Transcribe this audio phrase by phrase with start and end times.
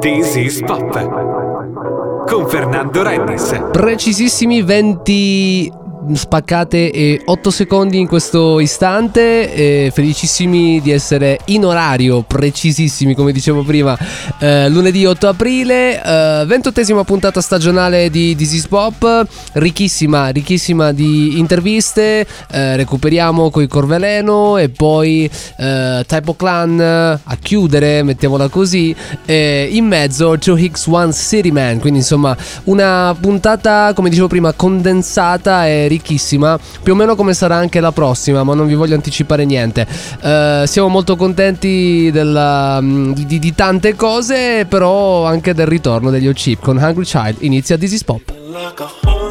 [0.00, 3.68] This is Pop con Fernando Rennes.
[3.70, 5.81] Precisissimi 20
[6.14, 9.52] spaccate e 8 secondi in questo istante.
[9.52, 13.96] E felicissimi di essere in orario, precisissimi come dicevo prima,
[14.38, 21.38] eh, lunedì 8 aprile, eh, ventottesima puntata stagionale di This is Pop, ricchissima, ricchissima di
[21.38, 22.26] interviste.
[22.50, 28.94] Eh, recuperiamo coi Corveleno e poi eh, Typo Clan a chiudere, mettiamola così.
[29.24, 34.52] E in mezzo Joe Hicks One City Man, quindi insomma una puntata come dicevo prima
[34.52, 38.94] condensata e ricchissima, più o meno come sarà anche la prossima, ma non vi voglio
[38.94, 39.86] anticipare niente.
[40.20, 46.28] Uh, siamo molto contenti della, mm, di, di, tante cose, però anche del ritorno degli
[46.28, 47.36] O-Chip con Hungry Child.
[47.40, 49.21] Inizia This is Pop.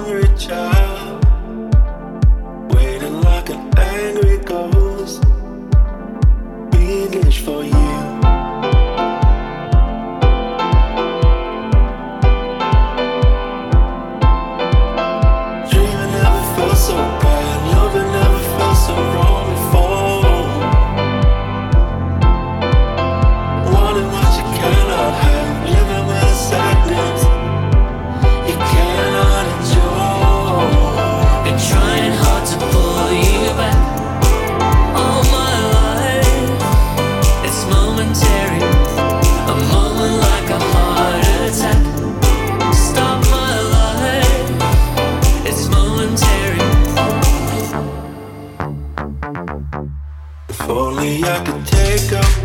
[52.12, 52.41] This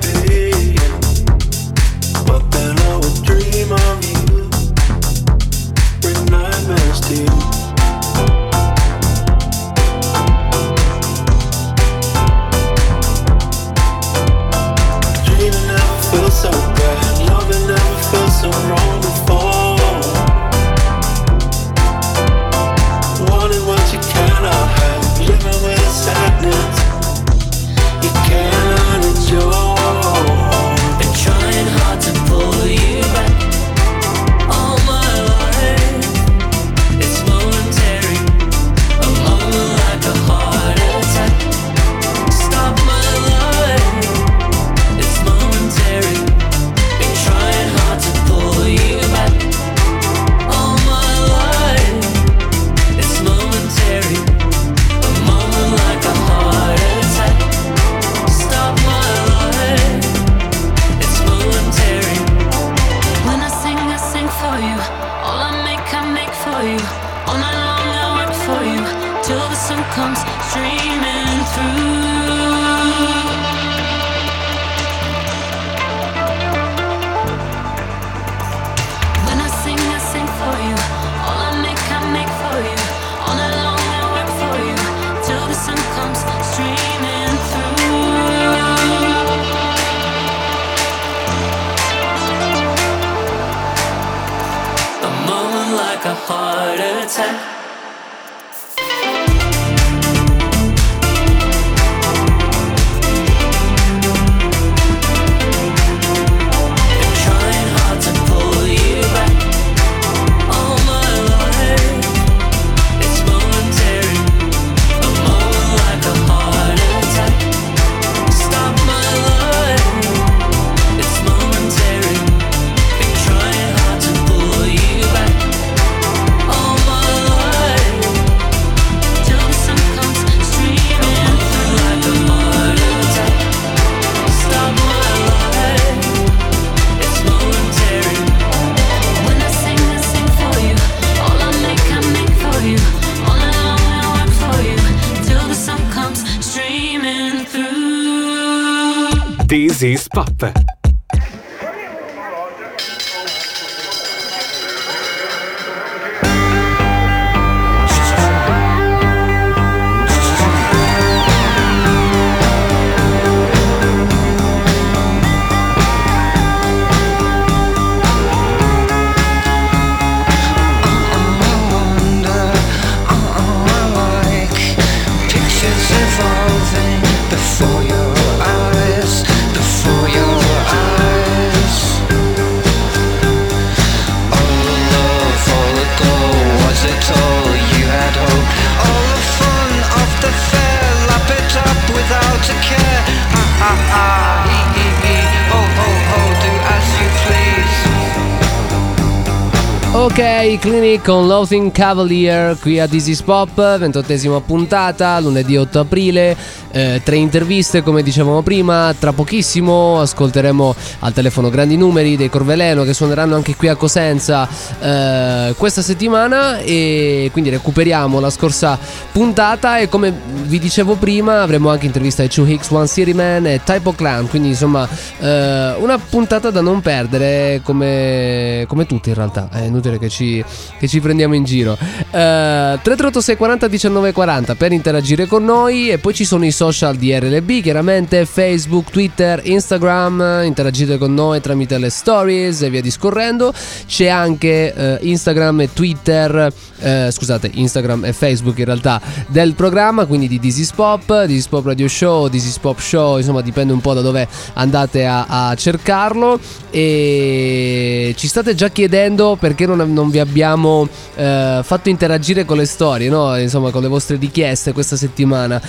[200.19, 206.35] Ok, Clinic con Loathing Cavalier qui a is Pop, ventottesima puntata, lunedì 8 aprile,
[206.71, 212.85] eh, tre interviste come dicevamo prima, tra pochissimo ascolteremo al telefono grandi numeri dei Corveleno
[212.85, 214.49] che suoneranno anche qui a Cosenza
[214.81, 218.79] eh, questa settimana e quindi recuperiamo la scorsa
[219.13, 220.15] puntata e come
[220.45, 224.29] vi dicevo prima avremo anche intervista ai Two Hicks, One City Man e Typo Clan,
[224.29, 229.99] quindi insomma eh, una puntata da non perdere come, come tutte in realtà, è inutile
[229.99, 230.45] che ci,
[230.79, 231.73] che ci prendiamo in giro.
[231.73, 236.97] Uh, 338 640 19 40 per interagire con noi e poi ci sono i social
[236.97, 243.53] di RLB, chiaramente Facebook, Twitter, Instagram, interagite con noi tramite le stories e via discorrendo.
[243.87, 250.07] C'è anche uh, Instagram e Twitter, uh, scusate, Instagram e Facebook in realtà del programma,
[250.07, 253.41] quindi di This is Pop, This is Pop Radio Show, This is Pop Show, insomma
[253.41, 256.39] dipende un po' da dove andate a, a cercarlo
[256.71, 262.67] e ci state già chiedendo perché non non vi abbiamo eh, fatto interagire con le
[262.67, 263.37] storie, no?
[263.39, 265.61] insomma con le vostre richieste questa settimana.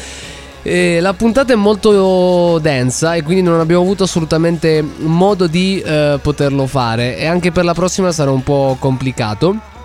[0.62, 6.20] E la puntata è molto densa e quindi non abbiamo avuto assolutamente modo di eh,
[6.22, 9.76] poterlo fare e anche per la prossima sarà un po' complicato.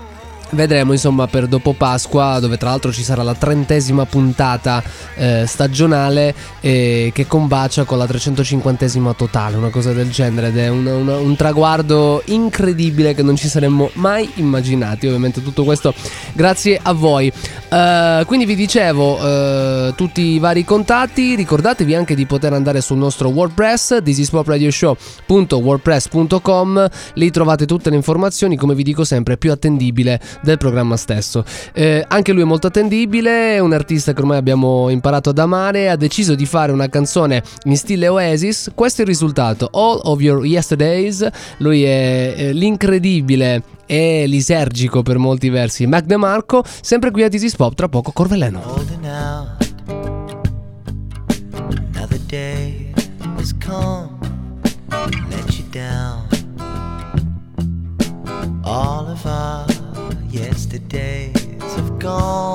[0.52, 4.82] Vedremo insomma per dopo Pasqua, dove tra l'altro ci sarà la trentesima puntata
[5.14, 10.68] eh, stagionale eh, che combacia con la 350esima totale, una cosa del genere ed è
[10.68, 15.06] un, un, un, traguardo incredibile che non ci saremmo mai immaginati.
[15.06, 15.94] Ovviamente tutto questo
[16.34, 17.32] grazie a voi.
[17.70, 22.98] Uh, quindi vi dicevo uh, tutti i vari contatti, ricordatevi anche di poter andare sul
[22.98, 30.58] nostro WordPress, thisispopradioshow.wordpress.com, lì trovate tutte le informazioni, come vi dico sempre, più attendibile del
[30.58, 31.44] programma stesso.
[31.72, 35.88] Eh, anche lui è molto attendibile, è un artista che ormai abbiamo imparato ad amare,
[35.88, 40.20] ha deciso di fare una canzone in stile Oasis, questo è il risultato, All of
[40.20, 41.26] Your Yesterdays,
[41.58, 47.56] lui è, è l'incredibile e lisergico per molti versi Mac DeMarco, sempre qui a This
[47.56, 49.20] Pop, tra poco Corveleno.
[52.32, 52.94] Day
[53.36, 54.18] has come,
[55.28, 56.26] let you down.
[58.64, 59.26] All of
[60.72, 62.51] the days have gone.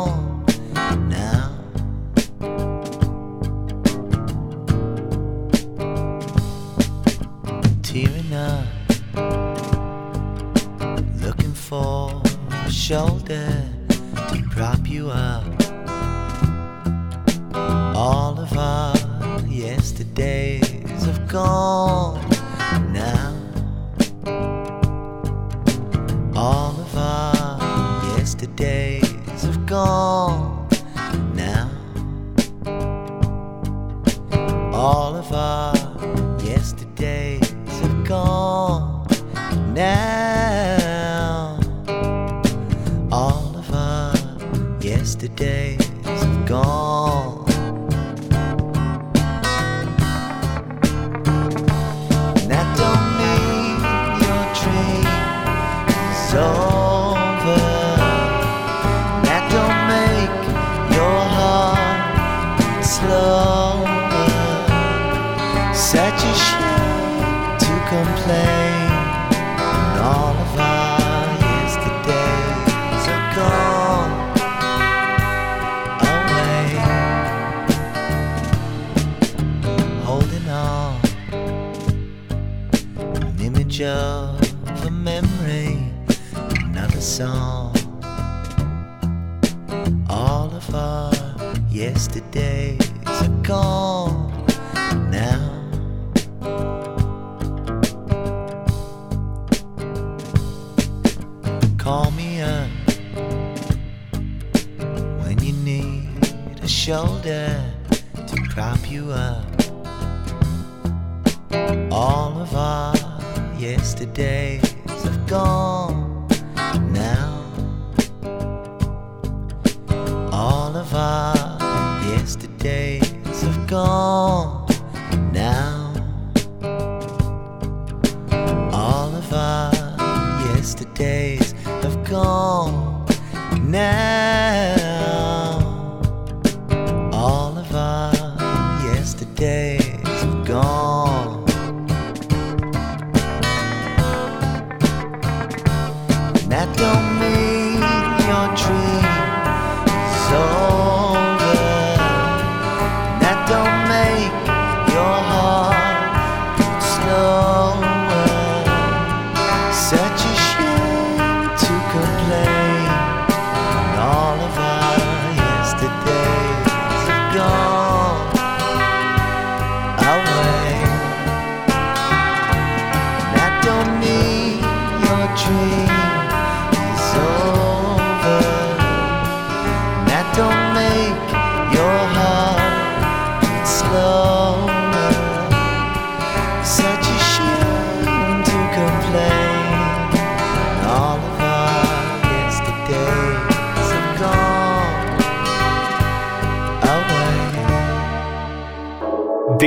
[146.58, 147.37] That don't mean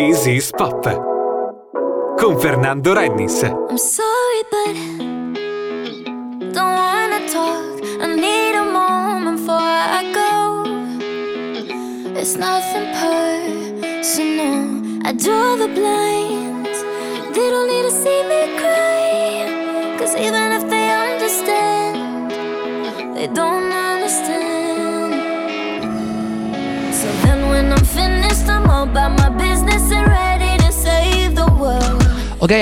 [0.00, 0.82] This is Pop
[2.16, 3.59] con Fernando Rennis.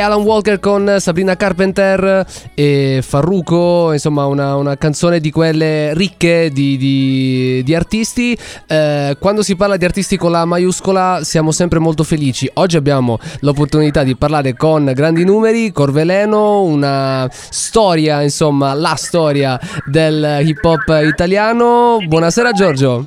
[0.09, 2.25] Alan Walker con Sabrina Carpenter
[2.55, 8.37] e Farruko, insomma una, una canzone di quelle ricche di, di- di artisti.
[8.67, 12.51] Eh, quando si parla di artisti con la maiuscola siamo sempre molto felici.
[12.55, 20.41] Oggi abbiamo l'opportunità di parlare con grandi numeri, Corveleno, una storia, insomma la storia del
[20.43, 21.99] hip hop italiano.
[22.03, 23.07] Buonasera Giorgio.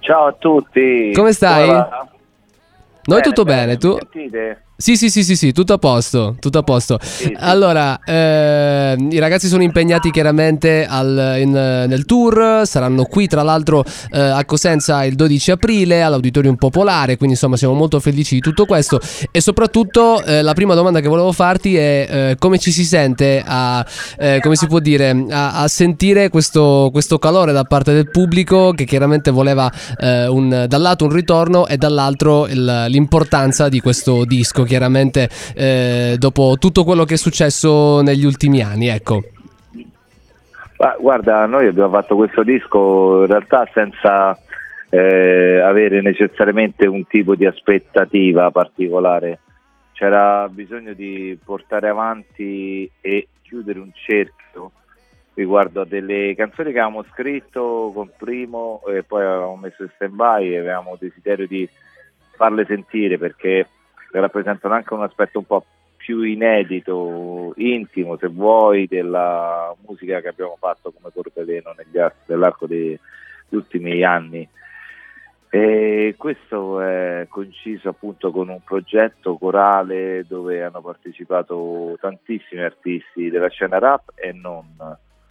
[0.00, 1.12] Ciao a tutti.
[1.14, 1.66] Come stai?
[1.66, 2.06] va?
[3.04, 3.96] Noi tutto bene, tu?
[3.96, 4.64] Sentite?
[4.80, 7.00] Sì, sì, sì, sì, sì, tutto a posto, tutto a posto.
[7.38, 13.84] Allora, eh, i ragazzi sono impegnati chiaramente al- in- nel tour, saranno qui tra l'altro
[14.12, 18.66] eh, a Cosenza il 12 aprile all'Auditorium Popolare, quindi insomma siamo molto felici di tutto
[18.66, 19.00] questo
[19.32, 23.42] e soprattutto eh, la prima domanda che volevo farti è eh, come ci si sente
[23.44, 23.84] a,
[24.16, 28.70] eh, come si può dire, a, a sentire questo, questo calore da parte del pubblico
[28.70, 29.68] che chiaramente voleva
[29.98, 35.28] eh, un, da un lato un ritorno e dall'altro il- l'importanza di questo disco, chiaramente
[35.56, 39.22] eh, dopo tutto quello che è successo negli ultimi anni, ecco.
[40.78, 44.38] Ma guarda, noi abbiamo fatto questo disco in realtà senza
[44.90, 49.40] eh, avere necessariamente un tipo di aspettativa particolare.
[49.92, 54.70] C'era bisogno di portare avanti e chiudere un cerchio
[55.34, 60.14] riguardo a delle canzoni che avevamo scritto con primo e poi avevamo messo in stand
[60.14, 61.68] by e avevamo desiderio di
[62.36, 63.66] farle sentire perché
[64.12, 65.64] rappresentano anche un aspetto un po'
[65.96, 71.12] più inedito, intimo se vuoi, della musica che abbiamo fatto come
[72.00, 72.98] ar- nell'arco degli
[73.50, 74.48] ultimi anni.
[75.50, 83.48] E questo è coinciso appunto con un progetto corale dove hanno partecipato tantissimi artisti della
[83.48, 84.66] scena rap e non.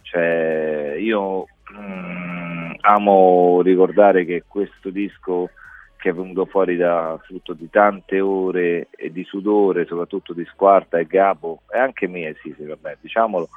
[0.02, 5.50] Cioè, io mm, amo ricordare che questo disco
[5.98, 10.98] che è venuto fuori da frutto di tante ore e di sudore, soprattutto di Squarta
[10.98, 13.48] e Gabo, e anche mie, sì, vabbè, diciamolo,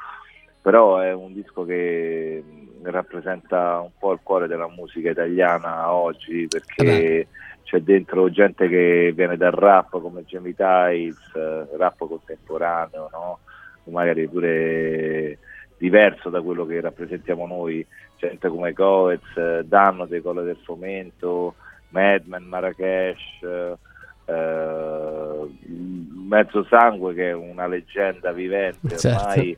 [0.60, 6.48] però è un disco che mh, rappresenta un po' il cuore della musica italiana oggi,
[6.48, 7.28] perché
[7.64, 13.40] c'è dentro gente che viene dal rap come Jamie Tiles, eh, rap contemporaneo, no?
[13.86, 15.38] magari pure
[15.78, 17.86] diverso da quello che rappresentiamo noi,
[18.18, 21.56] gente come Coez, eh, Danno dei Colle del Fomento,
[21.92, 23.44] Madman, Marrakesh,
[24.26, 25.50] eh,
[26.28, 29.18] Mezzo Sangue che è una leggenda vivente Certo.
[29.20, 29.58] ormai,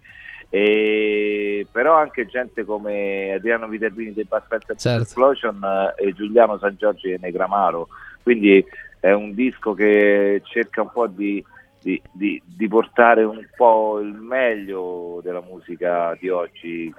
[0.49, 5.01] e, però anche gente come Adriano Viterbini dei Basket Certo.
[5.01, 5.59] Explosion
[5.97, 7.87] eh, e Giuliano San Giorgio e Negramaro,
[8.21, 8.63] quindi
[8.99, 11.43] è un disco che cerca un po' di,
[11.81, 16.93] di- di- di portare un po' il meglio della musica di oggi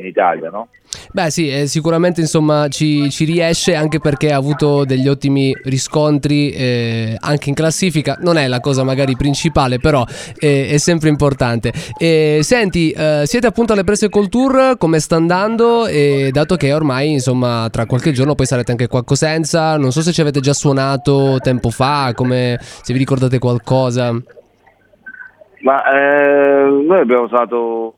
[0.00, 0.68] in Italia, no?
[1.12, 6.50] Beh sì, eh, sicuramente insomma ci, ci riesce anche perché ha avuto degli ottimi riscontri
[6.50, 10.04] eh, anche in classifica, non è la cosa magari principale però
[10.38, 11.72] eh, è sempre importante.
[11.98, 15.86] E, senti, eh, siete appunto alle prese col tour, come sta andando?
[15.86, 19.92] E dato che ormai insomma tra qualche giorno poi sarete anche qua a Cosenza, non
[19.92, 24.12] so se ci avete già suonato tempo fa, come, se vi ricordate qualcosa.
[25.60, 27.94] Ma eh, noi abbiamo usato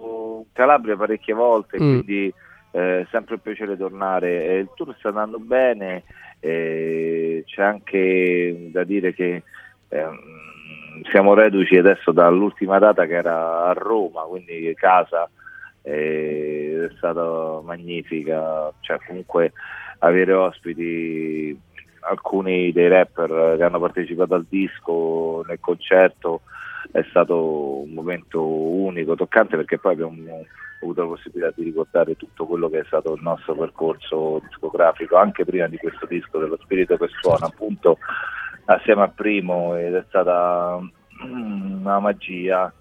[0.53, 2.01] Calabria parecchie volte, Mm.
[2.03, 2.35] quindi
[2.73, 4.47] eh, sempre un piacere tornare.
[4.47, 6.05] E il tour sta andando bene,
[6.41, 9.43] e c'è anche da dire che
[9.89, 10.19] ehm,
[11.11, 15.29] siamo reduci adesso dall'ultima data che era a Roma, quindi casa,
[15.83, 19.53] e è stata magnifica, cioè comunque
[19.99, 21.59] avere ospiti
[22.01, 26.43] alcuni dei rapper che hanno partecipato al disco nel concerto
[26.93, 30.45] è stato un momento unico, toccante perché poi abbiamo
[30.83, 35.45] avuto la possibilità di ricordare tutto quello che è stato il nostro percorso discografico anche
[35.45, 37.99] prima di questo disco dello spirito che suona appunto
[38.65, 40.79] assieme al primo ed è stata
[41.25, 42.73] mm, una magia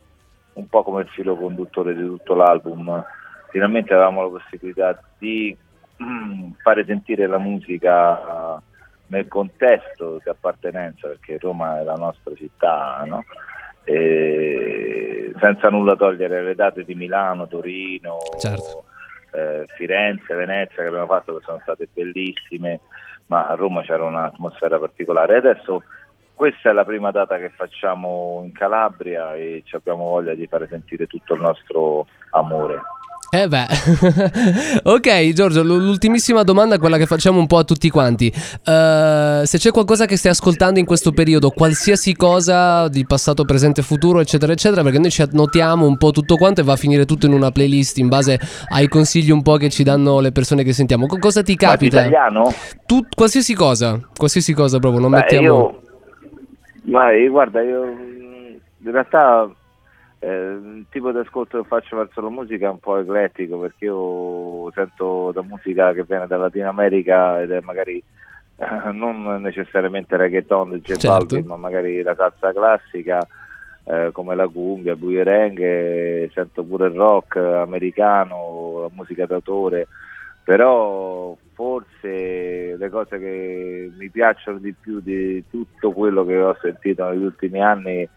[0.53, 3.03] un po' come il filo conduttore di tutto l'album
[3.49, 5.55] finalmente avevamo la possibilità di
[6.01, 8.61] mm, fare sentire la musica
[9.07, 13.23] nel contesto di appartenenza perché Roma è la nostra città no?
[13.83, 18.83] E senza nulla togliere le date di Milano, Torino, Certo.
[19.31, 22.81] eh, Firenze, Venezia che abbiamo fatto che sono state bellissime,
[23.27, 25.33] ma a Roma c'era un'atmosfera particolare.
[25.35, 25.83] E adesso
[26.33, 30.67] questa è la prima data che facciamo in Calabria e ci abbiamo voglia di fare
[30.67, 32.79] sentire tutto il nostro amore.
[33.31, 33.67] Eh beh,
[34.89, 38.31] ok Giorgio, l'ultimissima domanda, quella che facciamo un po' a tutti quanti.
[38.35, 43.83] Uh, se c'è qualcosa che stai ascoltando in questo periodo, qualsiasi cosa di passato, presente,
[43.83, 47.05] futuro, eccetera, eccetera, perché noi ci annotiamo un po' tutto quanto e va a finire
[47.05, 50.63] tutto in una playlist in base ai consigli un po' che ci danno le persone
[50.63, 51.05] che sentiamo.
[51.05, 51.97] Cosa ti capita?
[51.97, 52.51] Ma italiano?
[52.87, 55.45] Tu, qualsiasi cosa, qualsiasi cosa proprio, non Beh, mettiamo...
[55.45, 55.81] Io...
[56.85, 59.47] Ma guarda, io in realtà
[60.21, 64.69] il tipo di ascolto che faccio verso la musica è un po' eclettico perché io
[64.71, 68.03] sento da musica che viene dalla Latino America ed è magari
[68.57, 71.41] eh, non necessariamente reggaeton di J certo.
[71.45, 73.25] Ma magari la salsa classica
[73.85, 79.87] eh, come la cumbia, il buierenghe, sento pure il rock americano, la musica d'autore
[80.49, 87.07] però forse le cose che mi piacciono di più di tutto quello che ho sentito
[87.07, 88.09] negli ultimi anni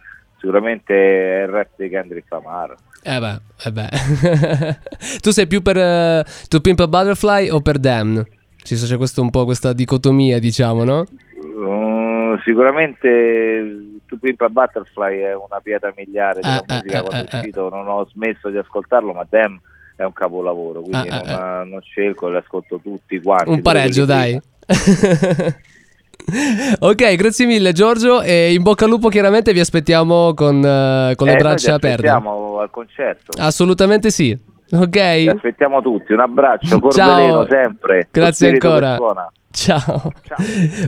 [0.43, 2.75] sicuramente è il rap di Kendrick Lamar.
[3.05, 4.79] Eh beh, eh beh.
[5.23, 8.21] tu sei più per uh, To Pimp a Butterfly o per Damn?
[8.57, 11.05] Ci c'è questo un po' questa dicotomia, diciamo, no?
[11.39, 17.37] Uh, sicuramente To Pimp a Butterfly è una pietra miliare della uh, musica quando è
[17.37, 19.61] uscito, non ho smesso di ascoltarlo, ma Damn
[19.95, 23.51] è un capolavoro, quindi non, non scelgo, li ascolto tutti quanti.
[23.51, 24.41] Un pareggio, dai.
[26.79, 31.27] ok, grazie mille Giorgio e in bocca al lupo chiaramente vi aspettiamo con, uh, con
[31.27, 32.03] le eh, braccia aperte.
[32.03, 33.33] Ci aspettiamo al concerto.
[33.39, 34.37] Assolutamente sì.
[34.73, 34.97] Ok.
[34.97, 37.47] Ci aspettiamo tutti, un abbraccio, Ciao.
[37.47, 38.09] sempre.
[38.11, 38.97] Grazie ancora.
[39.53, 40.13] Ciao.
[40.27, 40.37] Ciao.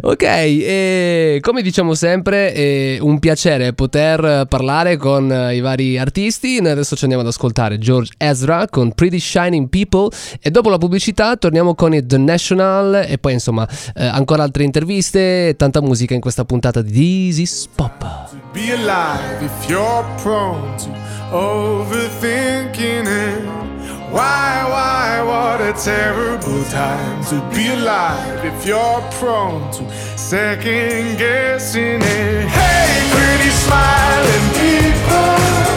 [0.02, 6.60] Ok, e come diciamo sempre, è un piacere poter parlare con i vari artisti.
[6.60, 10.08] Noi adesso ci andiamo ad ascoltare George Ezra con Pretty Shining People
[10.40, 14.64] e dopo la pubblicità torniamo con il The National e poi insomma eh, ancora altre
[14.64, 18.04] interviste e tanta musica in questa puntata di This is Pop.
[18.52, 20.88] Be alive if you're prone to
[21.30, 23.73] overthinking it.
[24.14, 32.00] Why, why, what a terrible time to be alive if you're prone to second guessing
[32.00, 32.46] it.
[32.46, 35.73] Hey, pretty smiling people,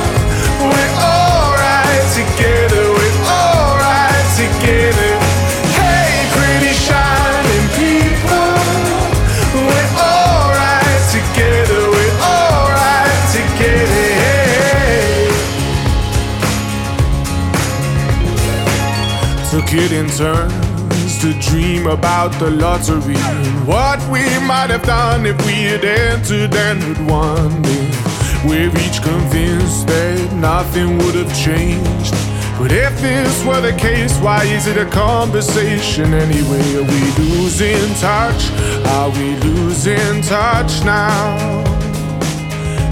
[19.80, 25.54] it turns to dream about the lottery and what we might have done if we
[25.54, 28.46] had entered and had won it.
[28.46, 32.14] We're each convinced that nothing would have changed.
[32.58, 36.76] But if this were the case, why is it a conversation anyway?
[36.76, 38.50] Are we losing touch?
[38.98, 41.64] Are we losing touch now?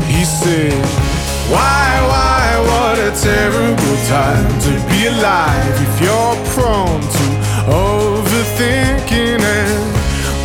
[0.05, 1.14] He said.
[1.47, 7.25] Why, why, what a terrible time to be alive if you're prone to
[7.69, 9.95] overthinking it.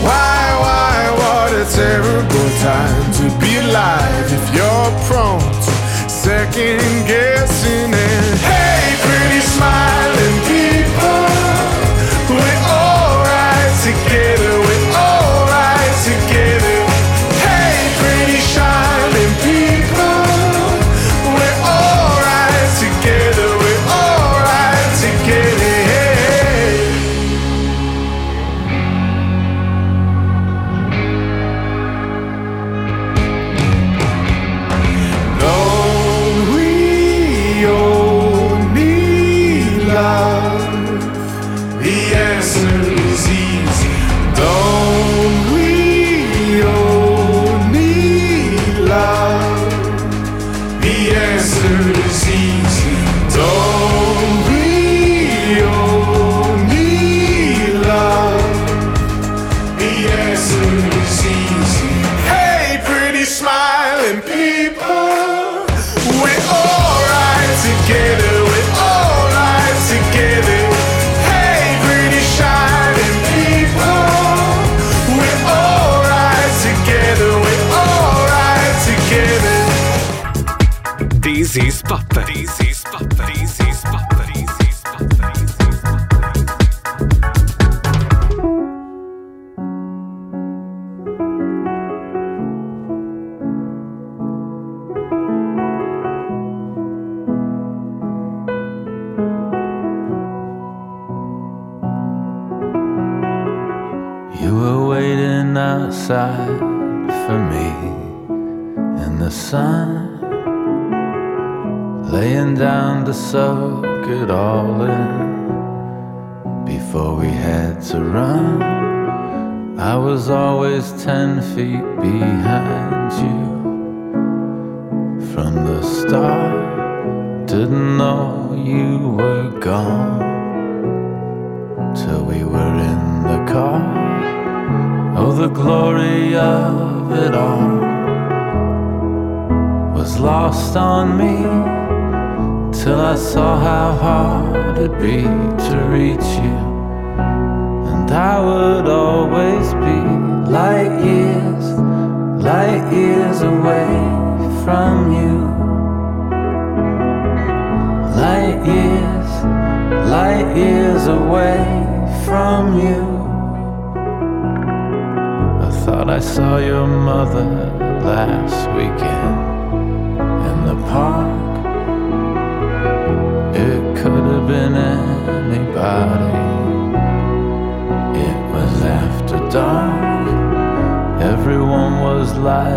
[0.04, 5.72] Why, why, what a terrible time to be alive if you're prone to
[6.08, 8.38] second guessing it.
[8.44, 10.19] Hey, pretty smiling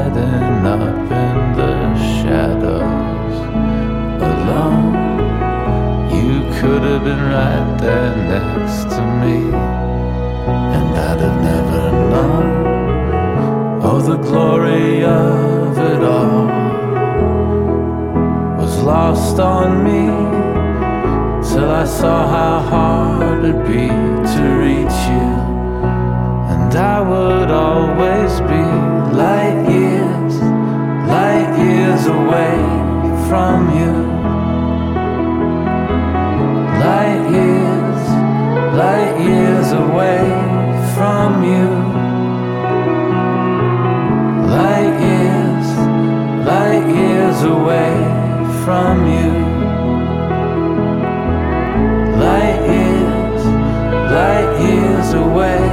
[0.04, 3.38] lighting up in the shadows
[4.22, 4.94] alone.
[6.12, 9.38] You could have been right there next to me,
[10.76, 12.48] and I'd have never known.
[13.84, 16.48] Oh, the glory of it all
[18.58, 20.04] was lost on me
[21.48, 23.88] till I saw how hard it'd be
[24.34, 25.32] to reach you.
[26.54, 28.64] And I would always be
[29.16, 29.93] light years,
[31.14, 32.58] light years away
[33.30, 33.94] from you.
[36.86, 38.02] Light years,
[38.82, 40.24] light years away
[40.96, 41.68] from you.
[44.58, 45.68] Light years,
[46.52, 47.94] light years away
[48.64, 49.32] from you.
[52.26, 53.44] Light years,
[54.18, 55.73] light years away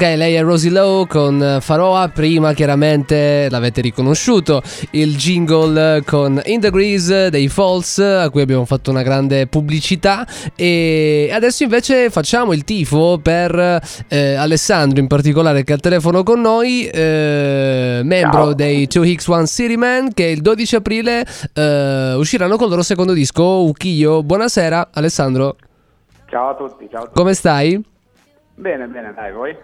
[0.00, 6.58] Ok, lei è Rosie Lowe con Faroa, prima chiaramente l'avete riconosciuto, il jingle con In
[6.58, 12.54] the Grease dei Falls a cui abbiamo fatto una grande pubblicità e adesso invece facciamo
[12.54, 18.44] il tifo per eh, Alessandro in particolare che è al telefono con noi, eh, membro
[18.44, 18.54] Ciao.
[18.54, 23.42] dei 2X1 City Man che il 12 aprile eh, usciranno con il loro secondo disco
[23.64, 24.22] Ukiyo.
[24.22, 25.56] Buonasera Alessandro,
[26.24, 27.18] Ciao a tutti, ciao a tutti.
[27.18, 27.84] come stai?
[28.60, 29.56] Bene, bene, dai, voi?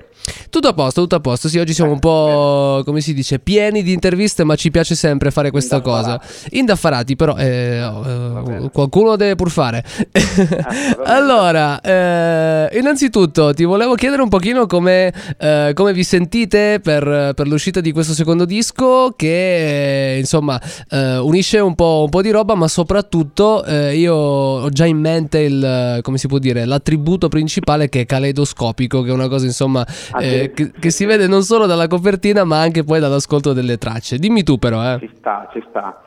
[0.49, 1.49] Tutto a posto, tutto a posto.
[1.49, 5.31] Sì, oggi siamo un po', come si dice, pieni di interviste, ma ci piace sempre
[5.31, 6.19] fare questa cosa.
[6.53, 7.15] Indaffarati.
[7.15, 9.85] Però eh, eh, qualcuno deve pur fare.
[11.05, 17.47] Allora, eh, innanzitutto ti volevo chiedere un pochino come, eh, come vi sentite per, per
[17.47, 22.55] l'uscita di questo secondo disco che, insomma, eh, unisce un po', un po' di roba,
[22.55, 27.89] ma soprattutto eh, io ho già in mente il, come si può dire, l'attributo principale
[27.89, 31.43] che è caleidoscopico, che è una cosa, insomma, Ah, eh, che, che si vede non
[31.43, 34.19] solo dalla copertina, ma anche poi dall'ascolto delle tracce.
[34.19, 34.99] Dimmi tu però, eh.
[35.01, 36.03] Ci sta, ci sta.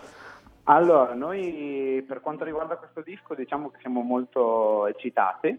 [0.64, 5.58] Allora, noi per quanto riguarda questo disco diciamo che siamo molto eccitati,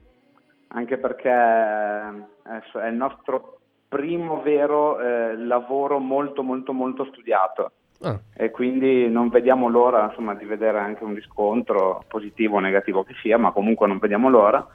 [0.68, 8.18] anche perché eh, è il nostro primo vero eh, lavoro molto molto molto studiato Ah,
[8.34, 13.14] e quindi non vediamo l'ora insomma, di vedere anche un riscontro positivo o negativo che
[13.20, 14.66] sia, ma comunque non vediamo l'ora.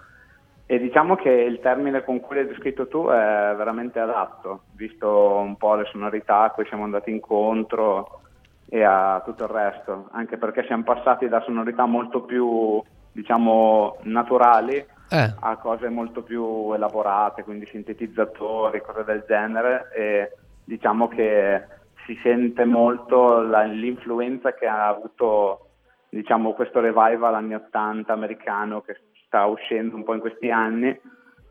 [0.68, 5.58] E diciamo che il termine con cui l'hai descritto tu è veramente adatto, visto un
[5.58, 8.22] po' le sonorità a cui siamo andati incontro
[8.68, 14.76] e a tutto il resto, anche perché siamo passati da sonorità molto più, diciamo, naturali
[14.76, 15.34] eh.
[15.40, 20.32] a cose molto più elaborate, quindi sintetizzatori, cose del genere e
[20.64, 21.64] diciamo che
[22.08, 25.60] si sente molto la- l'influenza che ha avuto
[26.10, 28.98] diciamo, questo revival anni 80 americano che
[29.36, 30.98] sta uscendo un po' in questi anni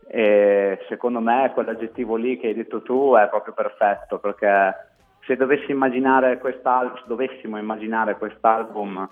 [0.07, 4.75] e secondo me quell'aggettivo lì che hai detto tu è proprio perfetto perché
[5.21, 9.09] se dovessi immaginare quest'al- dovessimo immaginare quest'album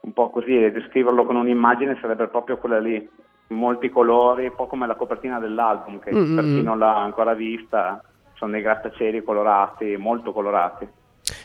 [0.00, 3.08] un po' così e descriverlo con un'immagine sarebbe proprio quella lì
[3.48, 7.34] molti colori, un po' come la copertina dell'album che Mm, per chi non l'ha ancora
[7.34, 8.02] vista
[8.34, 10.88] sono dei grattacieli colorati, molto colorati.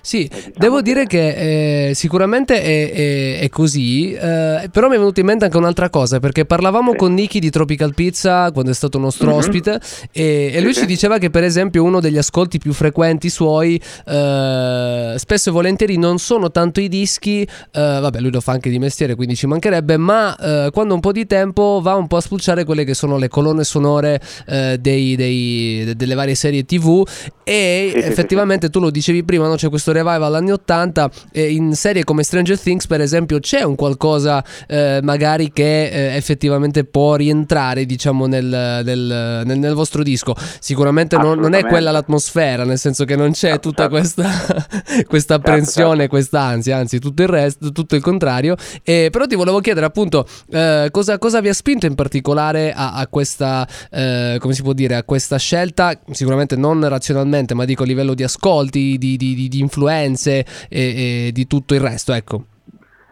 [0.02, 4.98] Sì, diciamo devo dire che eh, sicuramente è, è- è così, eh, però mi è
[4.98, 6.98] venuta in mente anche un'altra cosa, perché parlavamo Sì.
[6.98, 9.38] con Nicky di Tropical Pizza quando è stato nostro Mhm.
[9.38, 9.80] ospite
[10.12, 13.80] e, e lui Sì, ci diceva che per esempio uno degli ascolti più frequenti suoi,
[14.32, 18.70] eh, spesso e volentieri non sono tanto i dischi, eh, vabbè lui lo fa anche
[18.70, 22.18] di mestiere quindi ci mancherebbe, ma eh, quando un po' di tempo va un po'
[22.18, 27.04] a spulciare quelle che sono le colonne sonore eh, dei- dei- delle varie serie tv
[27.44, 29.56] e effettivamente tu lo dicevi prima, no?
[29.56, 33.76] c'è questo revival anni 80 e in serie come Stranger Things per esempio c'è un
[33.76, 38.46] qualcosa eh, magari che eh, effettivamente può rientrare diciamo nel,
[38.84, 40.36] nel- nel- nel vostro disco.
[40.60, 43.98] Sicuramente non, non è quella l'atmosfera nel senso che non c'è Certo, tutta certo.
[43.98, 44.66] questa,
[45.08, 48.56] questa apprensione questa ansia anzi tutto il resto tutto il contrario.
[48.84, 52.94] E, però ti volevo chiedere appunto eh, cosa, cosa vi ha spinto in particolare a,
[52.94, 55.98] a questa eh, come si può dire a questa scelta?
[56.12, 61.28] Sicuramente non razionalmente ma dico a livello di ascolti di, di- di- di influenze e,
[61.28, 62.38] e di tutto il resto ecco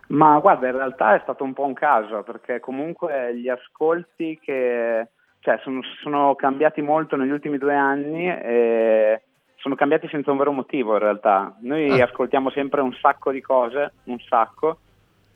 [0.08, 5.08] Ma guarda, in realtà è stato un po' un caso, perché comunque gli ascolti che
[5.40, 9.22] cioè, sono, sono cambiati molto negli ultimi due anni e
[9.58, 11.56] sono cambiati senza un vero motivo in realtà.
[11.62, 12.06] Noi Ah.
[12.06, 14.78] ascoltiamo sempre un sacco di cose, un sacco,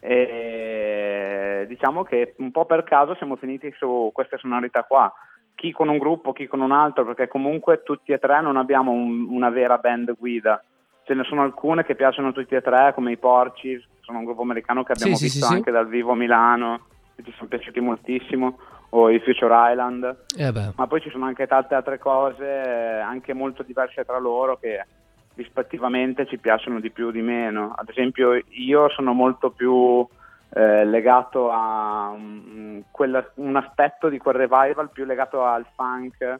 [0.01, 5.11] e diciamo che un po' per caso siamo finiti su queste sonorità qua.
[5.55, 8.91] Chi con un gruppo, chi con un altro, perché comunque tutti e tre non abbiamo
[8.91, 10.63] un- una vera band guida.
[11.09, 14.43] Ce ne sono alcune che piacciono tutti e tre, come i Porci, sono un gruppo
[14.43, 17.79] americano che abbiamo Sì, visto sì, anche dal vivo a Milano, che ci sono piaciuti
[17.79, 20.03] moltissimo, o i Future Island
[20.37, 24.85] Eh ma poi ci sono anche tante altre cose, anche molto diverse tra loro, che
[25.33, 27.73] rispettivamente ci piacciono di più o di meno.
[27.75, 30.07] Ad esempio, io sono molto più
[30.53, 36.39] eh, legato a un, quella- un aspetto di quel revival, più legato al funk.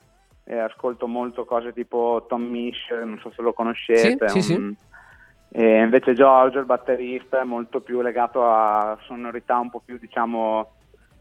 [0.52, 4.30] E ascolto molto cose tipo Tom Misch, non so se lo conoscete.
[4.30, 4.74] Sì, sì, un-
[5.52, 10.72] E invece Giorgio, il batterista, è molto più legato a sonorità un po' più, diciamo,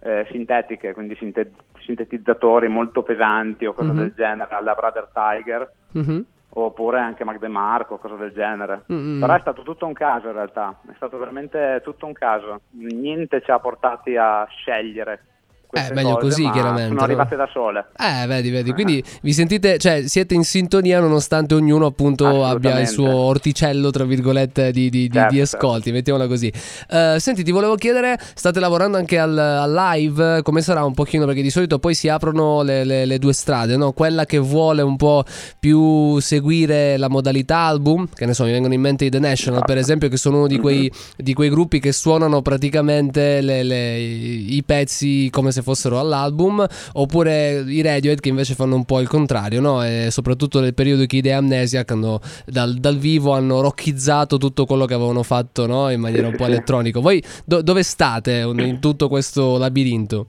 [0.00, 3.98] eh, sintetiche, quindi sinte- sintetizzatori molto pesanti o cose Mhm.
[3.98, 6.24] del genere, alla Brother Tiger, Mhm.
[6.50, 8.84] oppure anche Mac DeMarco, cose del genere.
[8.90, 9.20] Mm-mm.
[9.20, 13.42] Però è stato tutto un caso in realtà, è stato veramente tutto un caso, niente
[13.42, 15.20] ci ha portati a scegliere
[15.70, 17.04] Eh, meglio cose, così, chiaramente, Sono no?
[17.04, 17.86] arrivate da sole.
[17.98, 22.88] Eh, vedi, vedi, quindi vi sentite, cioè siete in sintonia nonostante ognuno appunto abbia il
[22.88, 25.56] suo orticello, tra virgolette, di, di- di- Certo, di certo.
[25.56, 26.50] ascolti, mettiamola così.
[26.90, 31.26] Eh, senti, ti volevo chiedere, state lavorando anche al, al live, come sarà un pochino,
[31.26, 33.92] perché di solito poi si aprono le, le- le due strade, no?
[33.92, 35.22] Quella che vuole un po'
[35.58, 39.62] più seguire la modalità album, che ne so, mi vengono in mente i The National,
[39.66, 43.98] per esempio, che sono uno di quei, di quei gruppi che suonano praticamente le- le-
[43.98, 49.08] i pezzi come se fossero all'album, oppure i Radiohead che invece fanno un po' il
[49.08, 49.84] contrario, no?
[49.84, 54.84] E soprattutto nel periodo che idea Amnesiac hanno, dal, dal vivo hanno rockizzato tutto quello
[54.84, 55.90] che avevano fatto, no?
[55.90, 57.00] In maniera un po' elettronico.
[57.00, 60.26] Voi do- dove state in tutto questo labirinto?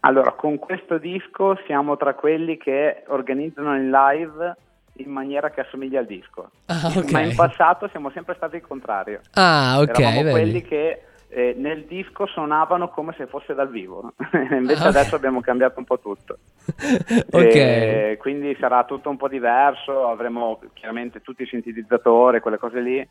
[0.00, 4.56] Allora, con questo disco siamo tra quelli che organizzano il live
[4.98, 6.50] in maniera che assomiglia al disco.
[6.66, 9.20] Ah, Ma in passato siamo sempre stati il contrario.
[9.32, 11.02] Ah, ok, Eravamo quelli che
[11.36, 14.14] eh, nel disco suonavano come se fosse dal vivo.
[14.52, 16.38] Invece Ah, adesso abbiamo cambiato un po' tutto.
[17.30, 17.54] ok.
[17.54, 23.06] E quindi sarà tutto un po' diverso, avremo chiaramente tutti i sintetizzatori, quelle cose lì,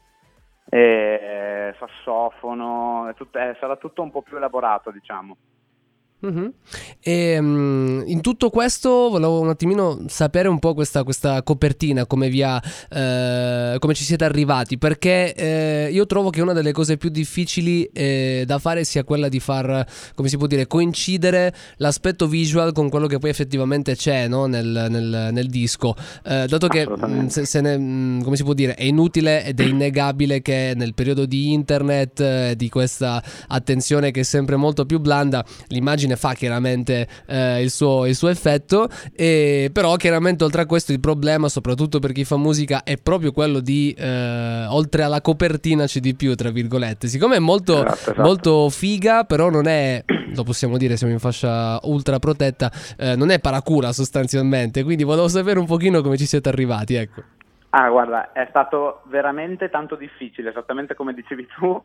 [0.67, 5.37] e sassofono, tut- eh, sarà tutto un po' più elaborato, diciamo.
[6.19, 6.53] Mhm.
[7.01, 12.29] E, mm, in tutto questo volevo un attimino sapere un po' questa, questa copertina, come,
[12.29, 12.59] vi ha,
[12.89, 17.83] eh, come ci siete arrivati, perché eh, io trovo che una delle cose più difficili
[17.93, 19.85] eh, da fare sia quella di far,
[20.15, 24.87] come si può dire, coincidere l'aspetto visual con quello che poi effettivamente c'è no, nel,
[24.89, 28.73] nel- nel disco, Eh, dato che mm, se, se ne- mm, come si può dire,
[28.73, 34.21] è inutile ed è innegabile che nel periodo di internet, eh, di questa attenzione che
[34.21, 39.69] è sempre molto più blanda, l'immagine fa chiaramente eh, il, suo, il suo effetto, e,
[39.73, 43.59] però chiaramente oltre a questo il problema, soprattutto per chi fa musica, è proprio quello
[43.59, 48.21] di, eh, oltre alla copertina c'è di più, tra virgolette, siccome è molto, Esatto, esatto.
[48.21, 53.31] molto figa, però non è, lo possiamo dire, siamo in fascia ultra protetta, eh, non
[53.31, 57.23] è paracula sostanzialmente, quindi volevo sapere un pochino come ci siete arrivati, ecco.
[57.77, 61.83] Ah, guarda, è stato veramente tanto difficile, esattamente come dicevi tu.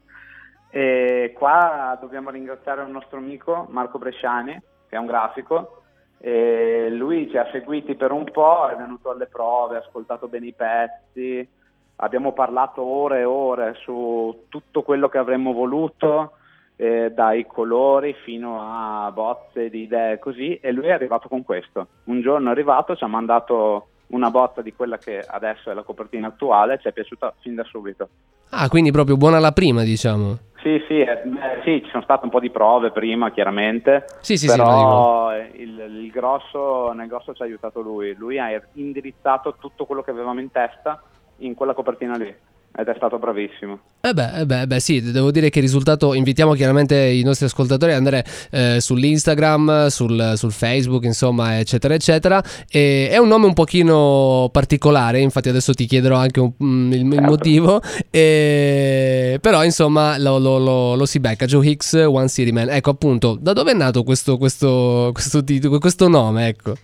[0.71, 4.53] E qua dobbiamo ringraziare un nostro amico, Marco Bresciani,
[4.89, 5.83] che è un grafico.
[6.19, 10.47] E lui ci ha seguiti per un po', è venuto alle prove, ha ascoltato bene
[10.47, 11.49] i pezzi,
[11.97, 16.33] abbiamo parlato ore e ore su tutto quello che avremmo voluto,
[16.77, 21.89] eh, dai colori fino a bozze di idee così, e lui è arrivato con questo.
[22.05, 25.83] Un giorno è arrivato, ci ha mandato una bozza di quella che adesso è la
[25.83, 28.09] copertina attuale, ci è piaciuta fin da subito.
[28.51, 30.39] Ah, quindi proprio buona la prima, diciamo.
[30.63, 34.37] Sì, sì, eh, beh, sì, ci sono state un po' di prove prima, chiaramente, Sì,
[34.37, 38.15] sì, sì, però il, il grosso, nel grosso ci ha aiutato lui.
[38.15, 41.03] Lui ha indirizzato tutto quello che avevamo in testa
[41.39, 42.35] in quella copertina lì
[42.73, 43.79] ed è stato bravissimo.
[44.01, 47.23] Eh beh, eh beh, eh beh, sì, devo dire che il risultato, invitiamo chiaramente i
[47.23, 52.43] nostri ascoltatori ad andare eh, sull'Instagram, sul, sul Facebook, insomma, eccetera, eccetera.
[52.71, 57.11] E è un nome un pochino particolare, infatti adesso ti chiederò anche un- mm, il,
[57.13, 57.27] Certo.
[57.29, 62.69] motivo, e- però insomma lo, lo- lo- lo si becca, Joe Hicks, One City Man.
[62.71, 66.75] Ecco appunto, da dove è nato questo, questo, questo, titolo, questo nome, ecco?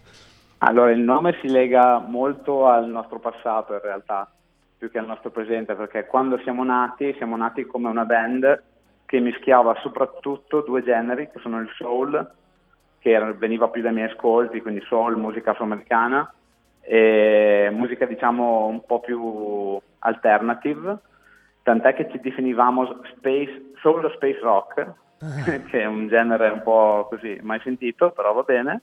[0.58, 4.28] Allora, il nome si lega molto al nostro passato in realtà,
[4.78, 8.62] più che al nostro presente, perché quando siamo nati, siamo nati come una band
[9.06, 12.30] che mischiava soprattutto due generi, che sono il soul,
[12.98, 16.30] che era- veniva più dai miei ascolti, quindi soul, musica afroamericana,
[16.80, 20.98] e musica diciamo un po' più alternative,
[21.62, 24.92] tant'è che ci definivamo space, soul o space rock,
[25.70, 28.82] che è un genere un po' così mai sentito, però va bene.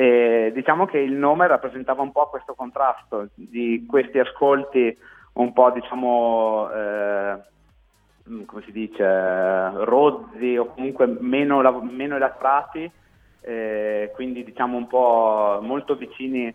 [0.00, 4.96] E diciamo che il nome rappresentava un po' questo contrasto di questi ascolti
[5.34, 7.38] un po' diciamo eh,
[8.30, 12.90] mm, come si dice rozzi o comunque meno, meno elaborati
[13.42, 16.50] eh, quindi diciamo un po' molto vicini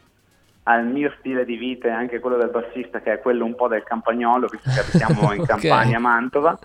[0.68, 3.68] al mio stile di vita e anche quello del bassista che è quello un po'
[3.68, 6.58] del campagnolo visto che abitiamo in campagna a Mantova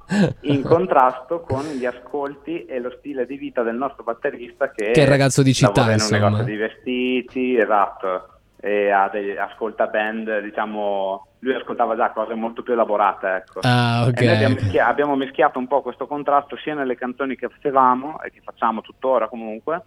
[0.42, 5.01] in contrasto con gli ascolti e lo stile di vita del nostro batterista che, Che
[5.01, 6.28] è il ragazzo di città, lavora in un insomma.
[6.30, 8.28] negozio di vestiti, esatto,
[8.59, 13.61] e ha degli- ascolta band, diciamo, lui ascoltava già cose molto più elaborate, ecco.
[13.62, 14.18] Ah, ok.
[14.20, 18.20] E noi abbiamo, mischia- abbiamo mischiato un po' questo contrasto sia nelle canzoni che facevamo
[18.22, 19.82] e che facciamo tuttora comunque,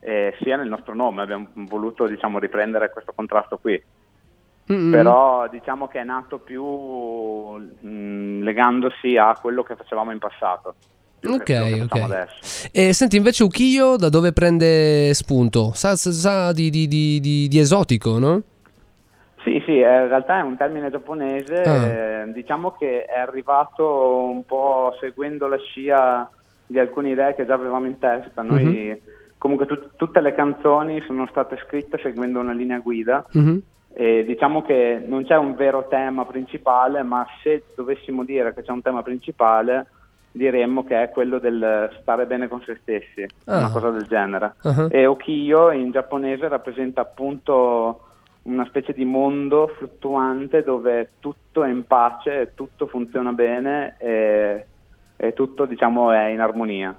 [0.00, 3.82] eh, sia nel nostro nome, abbiamo voluto diciamo, riprendere questo contrasto qui.
[4.70, 4.90] Mm-mm.
[4.90, 10.74] Però diciamo che è nato più mh, legandosi a quello che facevamo in passato.
[11.26, 12.70] Ok, ok.
[12.72, 15.72] E senti, invece Ukiyo da dove prende spunto?
[15.74, 18.42] Sa, sa- sa di, di- di- di- di esotico, no?
[19.42, 21.86] Sì, sì, eh, in realtà è un termine giapponese, Ah.
[21.86, 26.30] eh, diciamo che è arrivato un po' seguendo la scia
[26.66, 28.42] di alcune idee che già avevamo in testa.
[28.42, 28.98] Noi Mhm.
[29.38, 33.62] Comunque tut- tutte le canzoni sono state scritte seguendo una linea guida Mhm.
[33.94, 38.72] e diciamo che non c'è un vero tema principale, ma se dovessimo dire che c'è
[38.72, 39.86] un tema principale,
[40.30, 43.58] diremmo che è quello del stare bene con se stessi, Ah.
[43.58, 44.54] una cosa del genere.
[44.62, 44.86] Ah.
[44.90, 48.02] E Okiyo in giapponese rappresenta appunto
[48.42, 54.66] una specie di mondo fluttuante dove tutto è in pace, tutto funziona bene e,
[55.16, 56.94] e tutto diciamo è in armonia.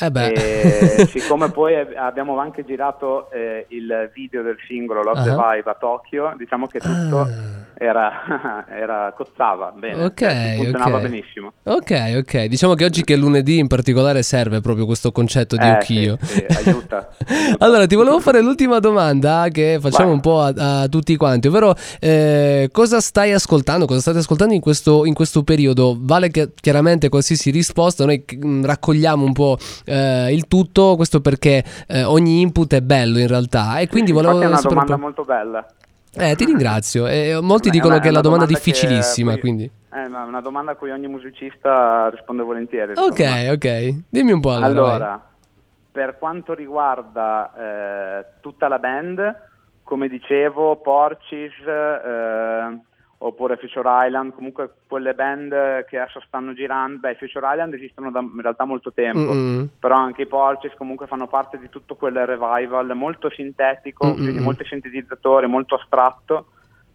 [0.00, 0.32] Eh beh.
[0.32, 5.52] E siccome poi ab- abbiamo anche girato eh, il video del singolo Love the Ah.
[5.54, 7.28] Vibe a Tokyo, diciamo che tutto Ah.
[7.78, 11.02] era, era cozzava bene, Ok, cioè, funzionava ok.
[11.02, 11.52] benissimo.
[11.64, 12.44] Ok, ok.
[12.46, 16.18] Diciamo che oggi che è lunedì in particolare serve proprio questo concetto di Eh, Ukiyo.
[16.20, 17.08] sì, sì, aiuta, aiuta.
[17.60, 20.14] Allora, ti volevo fare l'ultima domanda che facciamo Vai.
[20.14, 24.60] un po' a, a tutti quanti, ovvero eh, cosa stai ascoltando, cosa state ascoltando in
[24.60, 25.96] questo, in questo periodo?
[25.98, 29.58] Vale che chiaramente qualsiasi risposta, noi mm, raccogliamo un po'
[29.90, 34.34] eh, il tutto, questo perché eh, ogni input è bello in realtà e quindi volevo
[34.42, 35.66] Infatti è una domanda molto bella.
[36.12, 37.06] Eh, ti ringrazio.
[37.06, 39.64] Eh, molti È dicono una- che è la una domanda domanda difficilissima, poi- quindi...
[39.92, 42.92] Eh, è una domanda a cui ogni musicista risponde volentieri.
[42.96, 43.52] Ok, insomma.
[43.52, 43.94] ok.
[44.08, 44.66] Dimmi un po' allora.
[44.94, 45.24] Allora,
[45.92, 47.52] per quanto riguarda
[48.20, 49.36] eh, tutta la band,
[49.82, 52.78] come dicevo, Porcis eh,
[53.22, 58.20] oppure Future Island, comunque quelle band che adesso stanno girando, beh, Future Island esistono da
[58.20, 59.68] in realtà molto tempo, Mm-mm.
[59.78, 64.16] però anche i Porcis comunque fanno parte di tutto quel revival molto sintetico, Mm-mm.
[64.16, 66.46] quindi molti sintetizzatori, molto astratto,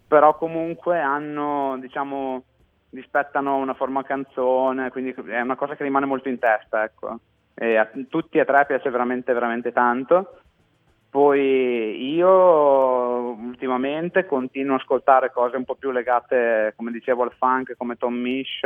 [0.08, 2.42] però comunque hanno, diciamo,
[2.90, 7.20] rispettano una forma canzone, quindi è una cosa che rimane molto in testa, ecco.
[7.54, 10.40] E a tutti e tre piace veramente, veramente tanto.
[11.16, 17.74] Poi io ultimamente continuo a ascoltare cose un po' più legate, come dicevo, al funk,
[17.78, 18.62] come Tom Misch,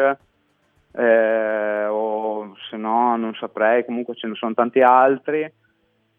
[0.90, 5.48] eh, o se no non saprei, comunque ce ne sono tanti altri.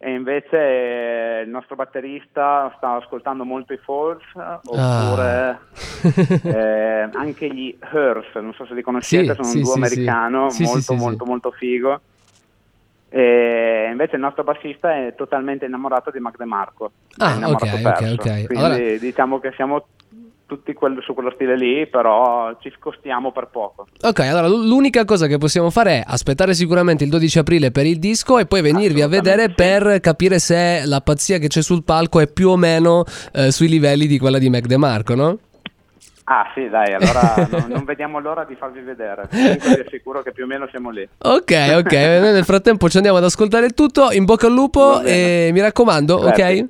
[0.03, 4.23] E invece eh, il nostro batterista sta ascoltando molto i Falls,
[4.63, 5.59] oppure
[6.43, 9.77] eh, anche gli Hearth, non so se li conoscete, Sì, sono sì, un duo sì,
[9.79, 12.01] americano molto molto molto figo.
[13.13, 16.91] E invece il nostro bassista è totalmente innamorato di Mac DeMarco.
[17.09, 18.13] è Ah, ok, ok, perso.
[18.13, 18.45] ok.
[18.45, 19.85] Quindi Allora- diciamo che siamo
[20.45, 23.87] tutti quel- su quello stile lì, però ci scostiamo per poco.
[24.01, 27.99] Ok, allora l'unica cosa che possiamo fare è aspettare sicuramente il 12 aprile per il
[27.99, 31.83] disco e poi venirvi a vedere Assolutamente per capire se la pazzia che c'è sul
[31.83, 33.03] palco è più o meno
[33.33, 35.37] eh, sui livelli di quella di Mac DeMarco, no?
[36.33, 39.27] Ah sì, dai, allora non, non vediamo l'ora di farvi vedere.
[39.29, 41.07] Comunque vi assicuro che più o meno siamo lì.
[41.17, 45.49] Ok, ok, noi nel frattempo ci andiamo ad ascoltare tutto, in bocca al lupo e
[45.51, 46.35] mi raccomando, ok?
[46.35, 46.67] Grazie.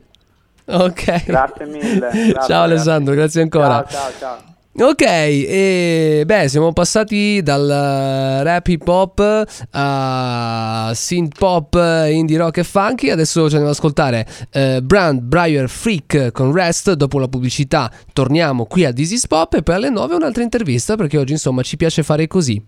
[0.65, 1.25] Ok.
[1.25, 2.09] Grazie mille.
[2.09, 3.85] Grazie, ciao Alessandro, grazie ancora.
[3.87, 4.51] Ciao, ciao, ciao.
[4.73, 7.67] Ok, e beh, siamo passati dal
[8.41, 11.73] rap hip hop a synth pop,
[12.09, 13.09] indie rock e funky.
[13.09, 16.93] Adesso ci andiamo ad ascoltare eh, Brand Briar Freak con Rest.
[16.93, 20.95] Dopo la pubblicità torniamo qui a This is Pop e poi alle 9 un'altra intervista
[20.95, 22.63] perché oggi insomma ci piace fare così.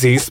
[0.00, 0.30] This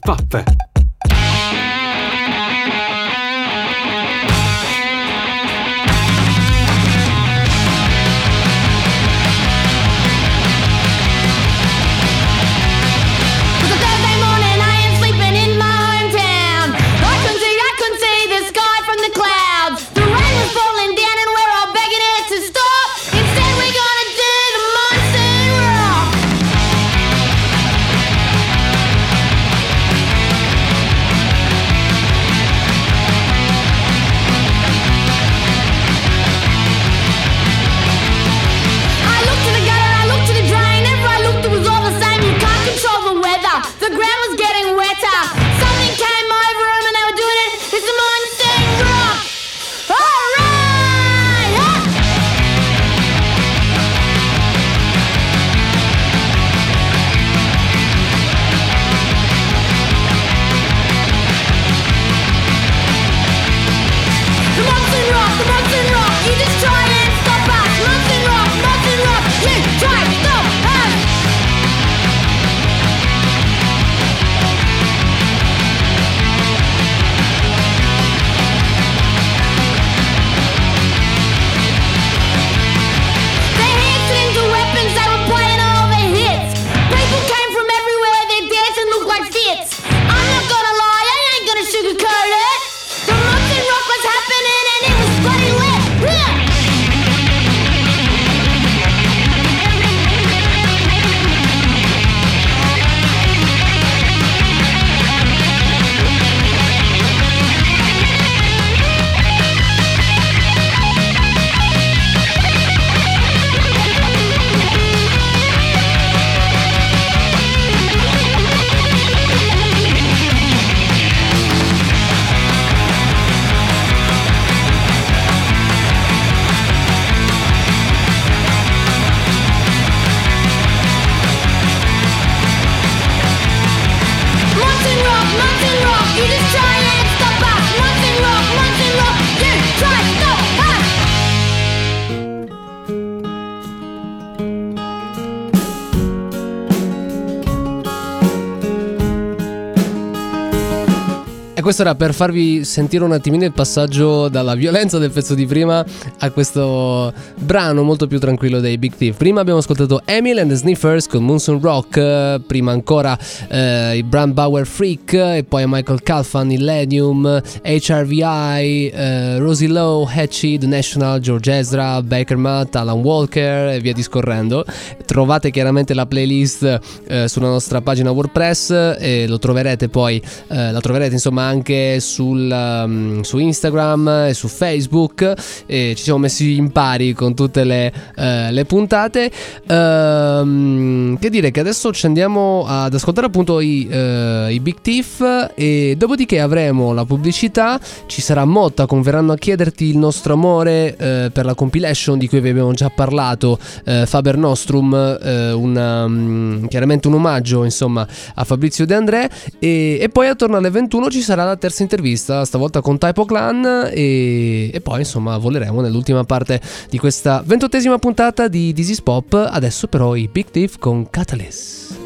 [151.70, 155.86] questo era per farvi sentire un attimino il passaggio dalla violenza del pezzo di prima
[156.18, 159.16] a questo brano molto più tranquillo dei Big Thief.
[159.16, 163.16] Prima abbiamo ascoltato Emil and the Sniffers con Monsoon Rock, eh, prima ancora
[163.46, 170.58] eh, i Brand Bauer Freak e poi Michael Calfan, Illenium, HRVI, eh, Rosie Lowe, Hatchie,
[170.58, 174.64] The National, George Ezra, Baker Matt, Alan Walker e via discorrendo.
[175.06, 180.80] Trovate chiaramente la playlist eh, sulla nostra pagina WordPress e lo troverete poi, eh, la
[180.80, 181.58] troverete insomma anche
[181.98, 185.34] sul, um, su Instagram e su Facebook
[185.66, 189.30] e ci siamo messi in pari con tutte le, eh, le puntate.
[189.66, 195.50] Ehm, che dire che adesso ci andiamo ad ascoltare appunto i, eh, i Big Thief
[195.54, 200.96] e dopodiché avremo la pubblicità, ci sarà Motta con Verranno a chiederti il nostro amore
[200.96, 205.18] eh, per la compilation di cui vi abbiamo già parlato, Faber Nostrum,
[205.54, 210.70] una, mm, chiaramente un omaggio insomma a Fabrizio De André e, e poi attorno alle
[210.70, 216.24] 21 ci sarà terza intervista, stavolta con Typo Clan e, e poi insomma voleremo nell'ultima
[216.24, 221.08] parte di questa ventottesima puntata di This is Pop, adesso però i Big Thief con
[221.10, 221.98] Catalyst.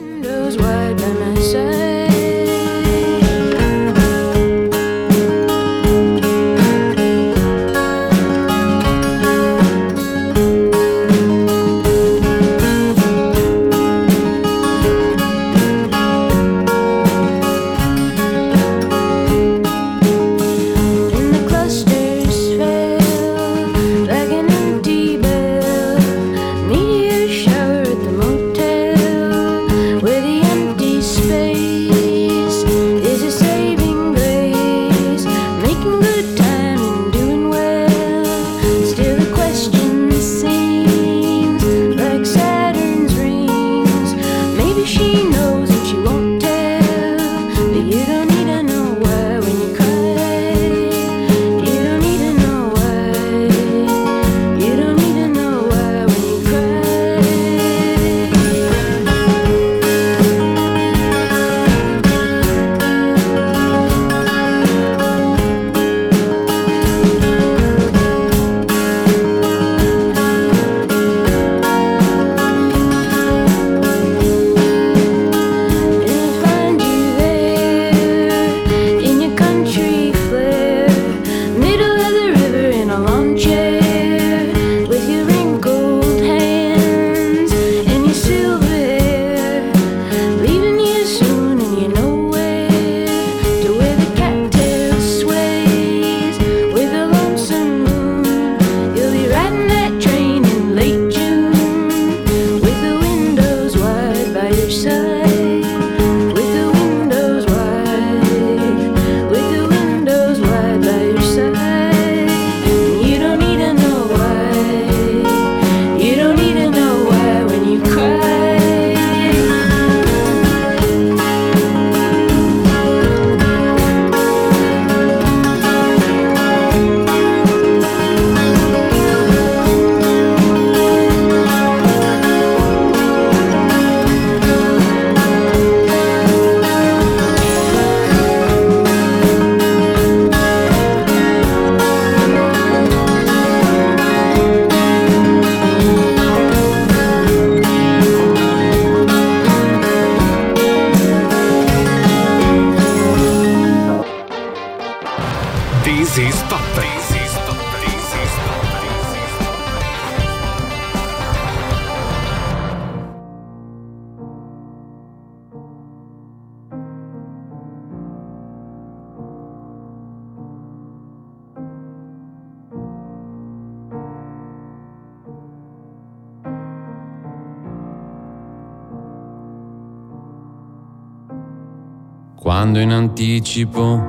[183.14, 184.02] Anticipo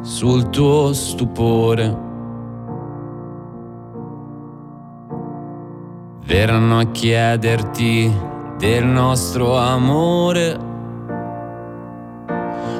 [0.00, 1.94] sul tuo stupore
[6.24, 8.10] verranno a chiederti
[8.56, 10.58] del nostro amore.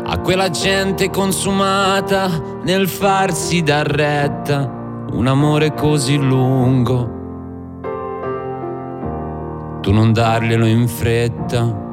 [0.06, 2.30] A quella gente consumata
[2.62, 4.66] nel farsi dar retta,
[5.12, 7.18] un amore così lungo.
[9.82, 11.88] Tu non darglielo in fretta.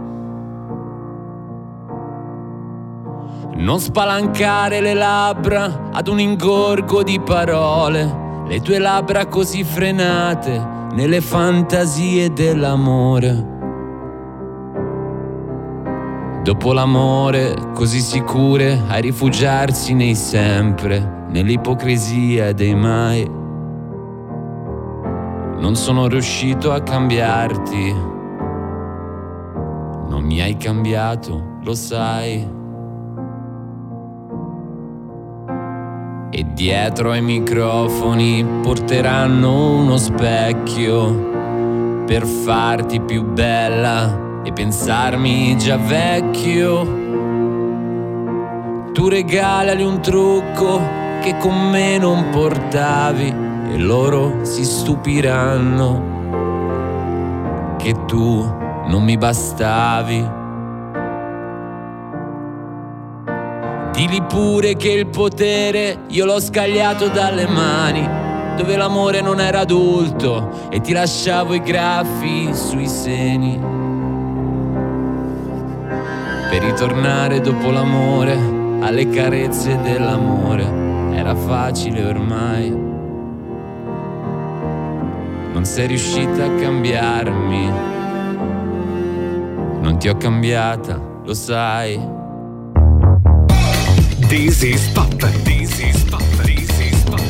[3.68, 11.20] Non spalancare le labbra ad un ingorgo di parole, le tue labbra così frenate nelle
[11.20, 13.46] fantasie dell'amore.
[16.44, 23.30] Dopo l'amore, così sicure a rifugiarsi nei sempre, nell'ipocrisia dei mai.
[25.60, 27.94] Non sono riuscito a cambiarti.
[30.08, 32.57] Non mi hai cambiato, lo sai.
[36.58, 46.82] Dietro ai microfoni porteranno uno specchio per farti più bella e pensarmi già vecchio.
[48.92, 50.82] Tu regalali un trucco
[51.22, 53.36] che con me non portavi
[53.72, 56.16] e loro si stupiranno
[57.78, 58.44] che tu
[58.88, 60.37] non mi bastavi.
[63.98, 68.08] Dili pure che il potere io l'ho scagliato dalle mani,
[68.56, 73.60] dove l'amore non era adulto e ti lasciavo i graffi sui seni.
[76.48, 78.38] Per ritornare dopo l'amore
[78.82, 82.70] alle carezze dell'amore, era facile ormai.
[85.54, 87.72] Non sei riuscita a cambiarmi,
[89.82, 92.26] non ti ho cambiata, lo sai.
[94.30, 95.10] This is Pop.
[95.46, 96.22] This is Pop.
[96.44, 97.22] This is Pop.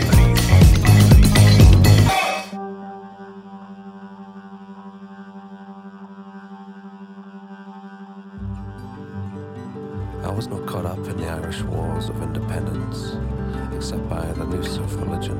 [10.23, 13.15] I was not caught up in the Irish wars of independence,
[13.75, 15.37] except by the noose of religion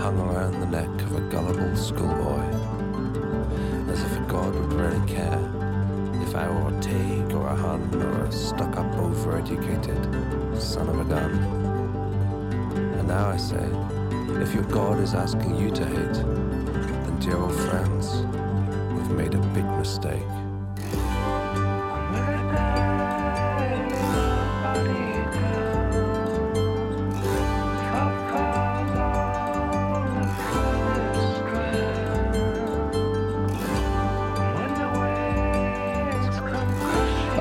[0.00, 2.42] hung around the neck of a gullible schoolboy,
[3.92, 5.53] as if a god would really care
[6.34, 11.32] were a Teague or a Hun or a stuck-up overeducated son of a gun.
[12.98, 13.64] And now I say,
[14.42, 18.22] if your god is asking you to hate, then dear old friends,
[18.92, 20.43] we've made a big mistake.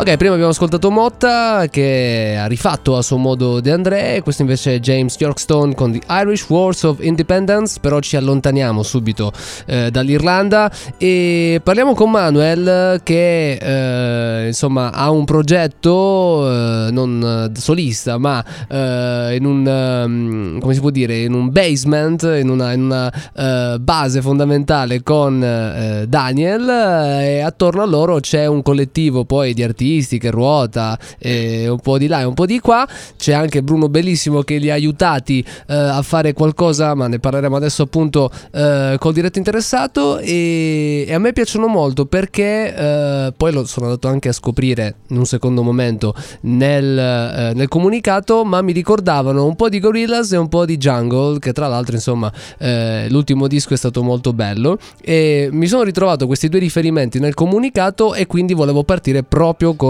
[0.04, 4.76] Ok, prima abbiamo ascoltato Motta che ha rifatto a suo modo De André, questo invece
[4.76, 9.32] è James Yorkstone con The Irish Wars of Independence, però ci allontaniamo subito
[9.66, 10.70] eh, dall'Irlanda.
[10.98, 19.38] E parliamo con Manuel che eh, insomma ha un progetto eh, non solista ma eh,
[19.38, 23.80] in un um, come si può dire in un basement, in una, in una eh,
[23.80, 26.68] base fondamentale con eh, Daniel.
[26.68, 31.98] E attorno a loro c'è un collettivo poi di artisti che ruota eh, un po'
[31.98, 32.88] di là e un po' di qua.
[33.18, 37.56] C'è anche Bruno Bellissimo che li ha aiutati eh, a fare qualcosa, ma ne parleremo
[37.56, 40.18] adesso appunto eh, col diretto interessato.
[40.18, 44.96] E, e a me piacciono molto perché eh, poi lo sono andato anche a scoprire
[45.10, 50.32] in un secondo momento nel, eh, nel comunicato, ma mi ricordavano un po' di Gorillaz
[50.32, 54.34] e un po' di Jungle, che tra l'altro insomma eh, l'ultimo disco è stato molto
[54.34, 54.78] bello.
[55.02, 59.83] E mi sono ritrovato questi due riferimenti nel comunicato e quindi volevo partire proprio con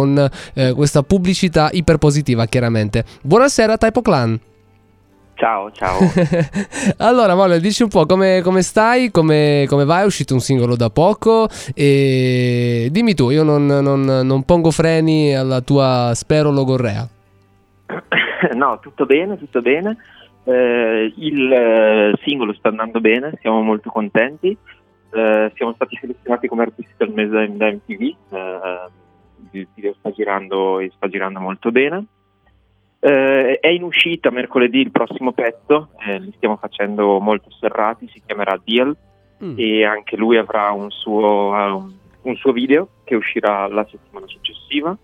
[0.54, 3.04] eh, questa pubblicità iperpositiva chiaramente.
[3.22, 4.40] Buonasera Typo Clan.
[5.36, 5.98] Ciao, ciao.
[6.98, 10.04] allora, Manuel, dici un po' come, come stai, come, come vai?
[10.04, 15.36] È uscito un singolo da poco e dimmi tu, io non, non- non pongo freni
[15.36, 17.08] alla tua, spero, logorrea.
[18.54, 19.98] no, tutto bene, tutto bene.
[20.46, 24.56] Eh, il eh, singolo sta andando bene, siamo molto contenti.
[25.16, 28.02] Eh, siamo stati selezionati come artisti del mese da MTV.
[28.02, 29.02] eh,
[29.58, 32.06] il video sta girando, e sta girando molto bene.
[33.00, 38.22] Eh, è in uscita mercoledì il prossimo pezzo, eh, li stiamo facendo molto serrati, si
[38.26, 38.96] chiamerà Deal
[39.44, 39.56] Mm.
[39.58, 44.98] e anche lui avrà un suo, um, un suo video che uscirà la settimana successiva.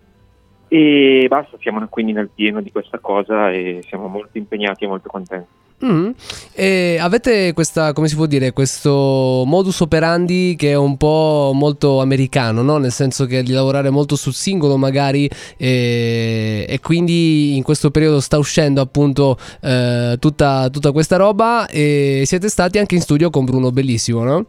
[0.72, 5.08] E basta, siamo quindi nel pieno di questa cosa e siamo molto impegnati e molto
[5.08, 5.48] contenti.
[5.84, 6.10] Mm.
[6.54, 12.00] E avete questa, come si può dire, questo modus operandi che è un po' molto
[12.00, 12.76] americano, no?
[12.76, 18.20] nel senso che di lavorare molto sul singolo magari e, e quindi in questo periodo
[18.20, 23.44] sta uscendo appunto eh, tutta, tutta questa roba e siete stati anche in studio con
[23.44, 24.46] Bruno Bellissimo, no?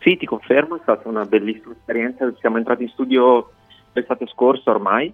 [0.00, 2.32] Sì, ti confermo, è stata una bellissima esperienza.
[2.40, 3.50] Siamo entrati in studio
[3.98, 5.12] l'estate scorsa ormai.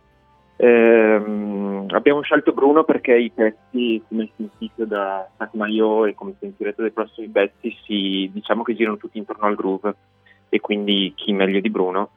[0.57, 6.83] Ehm, abbiamo scelto Bruno perché i pezzi, come si sentito da Sacmaio e come sentirete
[6.83, 9.95] dai prossimi pezzi, si, diciamo che girano tutti intorno al groove
[10.49, 12.11] e quindi chi meglio di Bruno.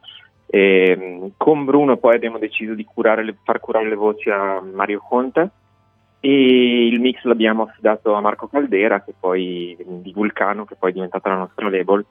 [0.46, 5.02] Ehm, con Bruno poi abbiamo deciso di curare le, far curare le voci a Mario
[5.06, 5.50] Conte
[6.20, 11.28] e il mix l'abbiamo affidato a Marco Caldera poi, di Vulcano che poi è diventata
[11.28, 12.04] la nostra label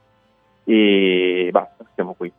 [0.66, 2.32] e basta, siamo qui.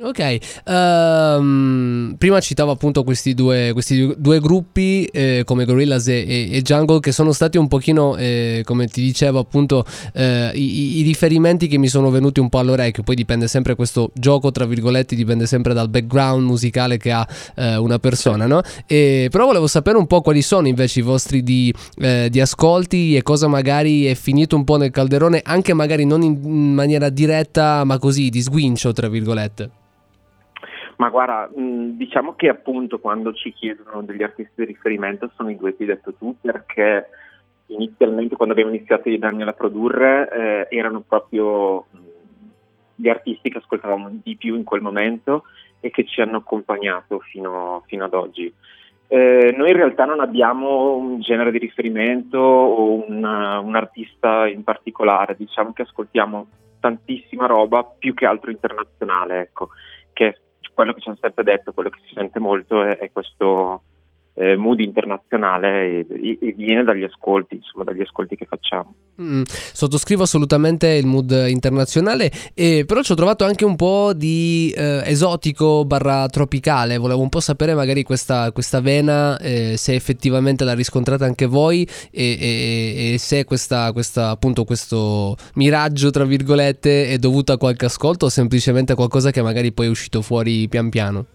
[0.00, 6.48] Ok, ehm, prima citavo appunto questi due, questi due gruppi eh, come Gorillaz e, e-
[6.52, 9.84] e Jungle che sono stati un pochino, eh, come ti dicevo appunto,
[10.14, 14.12] eh, i, i riferimenti che mi sono venuti un po' all'orecchio, poi dipende sempre questo
[14.14, 17.26] gioco, tra virgolette, dipende sempre dal background musicale che ha
[17.56, 18.60] eh, una persona, no?
[18.86, 23.16] E, però volevo sapere un po' quali sono invece i vostri di, eh, di ascolti
[23.16, 26.38] e cosa magari è finito un po' nel calderone, anche magari non in
[26.72, 29.70] maniera diretta, ma così, di sguincio, tra virgolette.
[30.98, 35.56] Ma guarda, mh, diciamo che appunto quando ci chiedono degli artisti di riferimento sono i
[35.56, 37.08] due che hai detto tu, perché
[37.66, 41.98] inizialmente quando abbiamo iniziato e Daniel a produrre eh, erano proprio mh,
[42.96, 45.44] gli artisti che ascoltavamo di più in quel momento
[45.78, 48.52] e che ci hanno accompagnato fino, fino ad oggi.
[49.06, 54.64] Eh, noi in realtà non abbiamo un genere di riferimento o un, un artista in
[54.64, 56.46] particolare, diciamo che ascoltiamo
[56.80, 59.70] tantissima roba, più che altro internazionale, ecco,
[60.78, 63.82] quello che ci hanno sempre detto, quello che si sente molto è, è questo
[64.38, 68.94] eh, mood internazionale e, e viene dagli ascolti, insomma, dagli ascolti che facciamo.
[69.20, 74.72] Mm, sottoscrivo assolutamente il mood internazionale, e però ci ho trovato anche un po' di
[74.76, 76.98] eh, esotico barra tropicale.
[76.98, 81.86] Volevo un po' sapere magari questa, questa vena, eh, se effettivamente l'ha riscontrata anche voi
[82.10, 87.86] e, e- e se questa, questa, appunto, questo miraggio, tra virgolette, è dovuto a qualche
[87.86, 91.26] ascolto o semplicemente a qualcosa che magari poi è uscito fuori pian piano.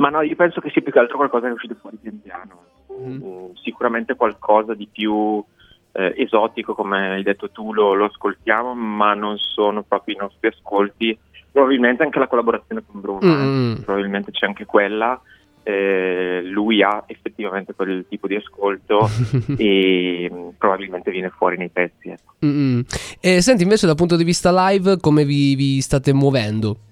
[0.00, 2.20] Ma no, io penso che sia più che altro qualcosa che è uscito fuori pian
[2.22, 2.64] piano.
[2.90, 5.44] Mm, sicuramente qualcosa di più
[5.92, 10.48] eh, esotico, come hai detto tu, lo, lo ascoltiamo, ma non sono proprio i nostri
[10.48, 11.16] ascolti.
[11.52, 13.44] Probabilmente anche la collaborazione con Bruno, eh.
[13.44, 13.74] Mm.
[13.82, 15.20] probabilmente c'è anche quella.
[15.62, 19.06] Eh, lui ha effettivamente quel tipo di ascolto
[19.58, 22.08] e mm, probabilmente viene fuori nei pezzi.
[22.08, 22.36] ecco.
[22.46, 22.84] Mm-mm.
[23.20, 26.88] E senti invece dal punto di vista live come vi, vi state muovendo?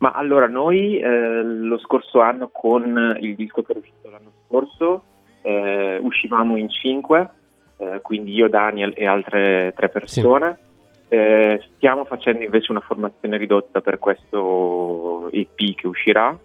[0.00, 5.04] Ma allora noi eh, lo scorso anno con il disco che è uscito l'anno scorso
[5.42, 7.28] eh, uscivamo in cinque,
[7.78, 10.58] eh, quindi io, Daniel e altre tre persone.
[11.08, 16.36] Eh, stiamo facendo invece una formazione ridotta per questo EP che uscirà.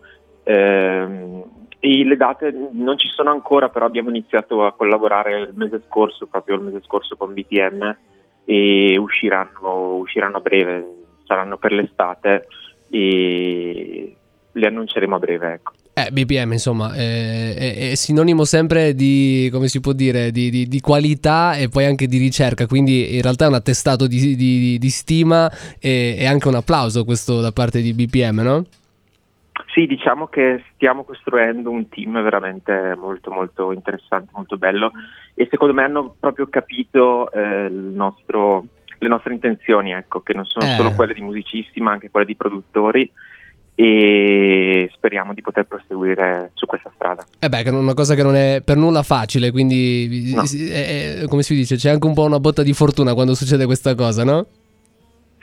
[0.44, 1.44] Ehm,
[1.80, 6.26] e le date non ci sono ancora, però abbiamo iniziato a collaborare il mese scorso,
[6.26, 7.96] proprio il mese scorso con BTM
[8.44, 12.48] e usciranno, usciranno a breve, saranno per l'estate
[12.96, 14.16] e
[14.52, 15.54] le annunceremo a breve.
[15.54, 15.74] Ecco.
[15.94, 20.68] Eh, BPM insomma è, è- è sinonimo sempre di, come si può dire, di, di-
[20.68, 24.78] di qualità e poi anche di ricerca, quindi in realtà è un attestato di, di-
[24.78, 28.66] di stima e, e anche un applauso questo da parte di BPM, no?
[29.74, 34.92] Sì, diciamo che stiamo costruendo un team veramente molto molto interessante, molto bello
[35.34, 38.68] e secondo me hanno proprio capito eh, il nostro-
[39.00, 40.76] le nostre intenzioni, ecco, che non sono Eh.
[40.76, 43.12] solo quelle di musicisti ma anche quelle di produttori
[43.78, 47.26] e speriamo di poter proseguire su questa strada.
[47.40, 50.44] Eh beh, è una cosa che non è per nulla facile, quindi No.
[50.44, 53.66] è- è- come si dice, c'è anche un po' una botta di fortuna quando succede
[53.66, 54.46] questa cosa, no?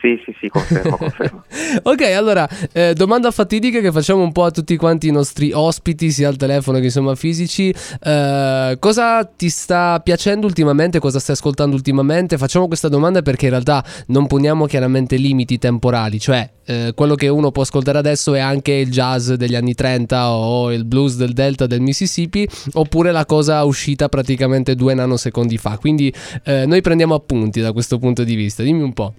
[0.03, 1.44] Sì, sì, sì, confermo, confermo.
[1.84, 6.11] Ok, allora, eh, domanda fatidica che facciamo un po' a tutti quanti i nostri ospiti,
[6.11, 7.72] sia al telefono che insomma fisici.
[8.03, 10.98] Eh, cosa ti sta piacendo ultimamente?
[10.98, 12.36] Cosa stai ascoltando ultimamente?
[12.36, 17.28] Facciamo questa domanda perché in realtà non poniamo chiaramente limiti temporali, cioè eh, quello che
[17.28, 21.32] uno può ascoltare adesso è anche il jazz degli anni 30 o il blues del
[21.32, 25.78] delta del Mississippi, oppure la cosa uscita praticamente due nanosecondi fa.
[25.78, 28.64] Quindi eh, noi prendiamo appunti da questo punto di vista.
[28.64, 29.14] Dimmi un po'.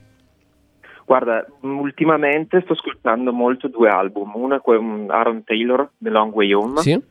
[1.06, 6.78] Guarda, ultimamente sto ascoltando molto due album, uno è Aaron Taylor, The Long Way Home,
[6.78, 7.02] Sì?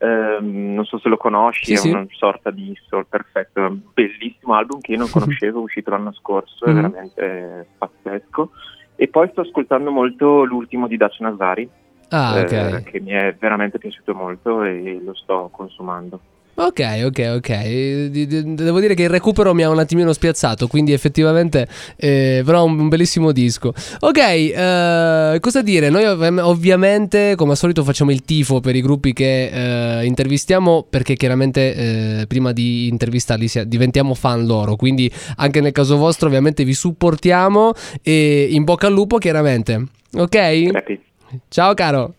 [0.00, 1.90] Ehm, non so se lo conosci, Sì, è sì.
[1.90, 6.64] una sorta di soul perfetto, bellissimo album che io non conoscevo, è uscito l'anno scorso,
[6.66, 6.74] è Mhm.
[6.74, 8.50] veramente pazzesco.
[8.96, 11.68] E poi sto ascoltando molto l'ultimo di Dacia Nazari,
[12.10, 16.20] Ah, eh, che mi è veramente piaciuto molto e lo sto consumando.
[16.60, 18.08] Ok, ok, ok.
[18.08, 22.88] Devo dire che il recupero mi ha un attimino spiazzato, quindi effettivamente eh, però un,
[22.88, 23.72] bellissimo disco.
[24.00, 25.88] Ok, eh, cosa dire?
[25.88, 30.84] Noi ov- ovviamente come al solito facciamo il tifo per i gruppi che eh, intervistiamo
[30.90, 31.74] perché chiaramente
[32.22, 37.72] eh, prima di intervistarli diventiamo fan loro, quindi anche nel caso vostro ovviamente vi supportiamo
[38.02, 39.84] e in bocca al lupo chiaramente.
[40.12, 40.28] Ok?
[40.70, 41.00] Crepi.
[41.48, 42.14] Ciao caro.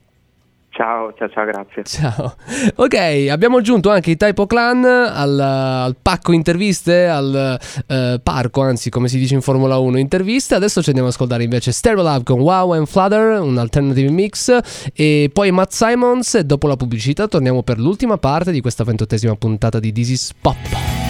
[0.80, 1.84] Ciao, ciao, ciao, grazie.
[1.84, 2.36] Ciao.
[2.80, 8.90] Ok, abbiamo aggiunto anche i Typo Clan al, al pacco interviste, al eh, parco, anzi,
[8.90, 10.56] come si dice in Formula 1, interviste.
[10.56, 14.58] Adesso ci andiamo ad ascoltare invece Stereo Lab con Wow and Flutter, un alternative mix,
[14.94, 16.36] e poi Matt Simons.
[16.36, 20.34] E dopo la pubblicità torniamo per l'ultima parte di questa ventottesima puntata di This is
[20.40, 21.09] Pop.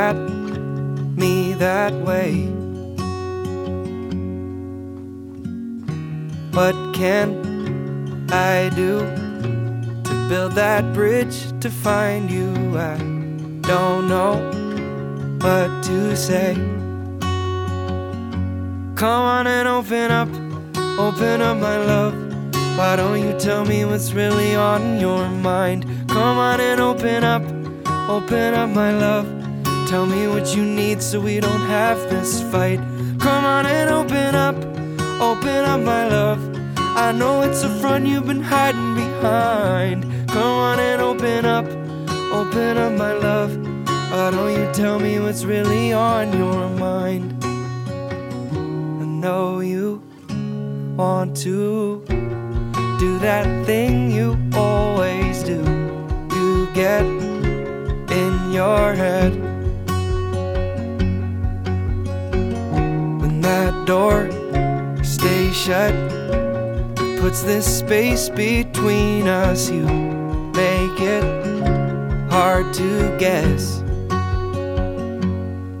[0.00, 0.16] At
[1.20, 2.32] me that way.
[6.56, 7.26] What can
[8.30, 8.94] I do
[10.08, 12.50] to build that bridge to find you?
[12.78, 12.96] I
[13.72, 14.32] don't know
[15.44, 16.54] what to say.
[19.02, 20.30] Come on and open up,
[20.98, 22.14] open up, my love.
[22.78, 25.84] Why don't you tell me what's really on your mind?
[26.08, 27.42] Come on and open up,
[28.08, 29.39] open up, my love.
[29.90, 32.78] Tell me what you need so we don't have this fight.
[33.18, 34.54] Come on and open up,
[35.20, 36.38] open up, my love.
[36.76, 40.04] I know it's a front you've been hiding behind.
[40.28, 41.64] Come on and open up,
[42.30, 43.50] open up, my love.
[44.12, 47.42] Why don't you tell me what's really on your mind?
[47.42, 50.00] I know you
[50.94, 52.04] want to
[53.00, 55.58] do that thing you always do.
[56.36, 57.04] You get
[58.12, 59.59] in your head
[63.90, 64.30] door
[65.02, 65.92] stays shut.
[67.18, 69.68] Puts this space between us.
[69.68, 69.84] You
[70.54, 71.24] make it
[72.30, 72.88] hard to
[73.18, 73.82] guess.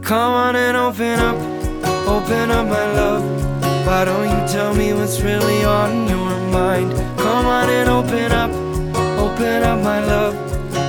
[0.02, 1.38] Come on and open up,
[2.08, 3.24] open up, my love.
[3.86, 6.90] Why don't you tell me what's really on your mind?
[7.16, 8.50] Come on and open up,
[9.20, 10.34] open up, my love.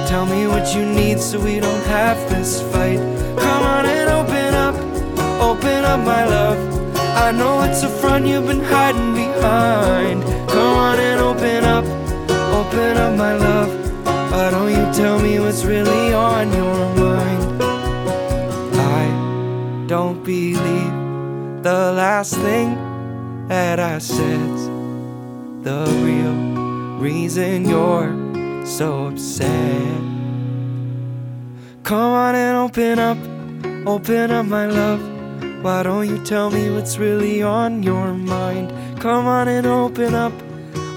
[0.10, 2.98] Tell me what you need so we don't have this fight.
[3.38, 4.76] Come on and open up,
[5.40, 6.81] open up, my love.
[7.22, 10.24] I know it's a front you've been hiding behind.
[10.50, 11.86] Come on and open up,
[12.60, 13.72] open up, my love.
[14.32, 17.62] Why don't you tell me what's really on your mind?
[18.98, 20.94] I don't believe
[21.62, 22.76] the last thing
[23.48, 24.66] that I said's
[25.64, 30.02] the real reason you're so upset.
[31.84, 33.18] Come on and open up,
[33.88, 35.21] open up, my love.
[35.62, 38.74] Why don't you tell me what's really on your mind?
[39.00, 40.34] Come on and open up,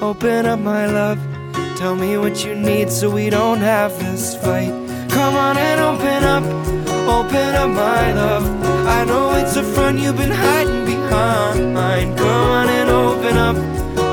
[0.00, 1.18] open up, my love.
[1.76, 4.72] Tell me what you need so we don't have this fight.
[5.10, 6.44] Come on and open up,
[7.06, 8.44] open up, my love.
[8.86, 12.16] I know it's a front you've been hiding behind.
[12.16, 13.56] Come on and open up,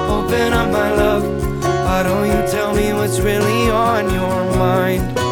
[0.09, 1.23] open up, my love.
[1.63, 5.30] Why don't you tell me what's really on your mind?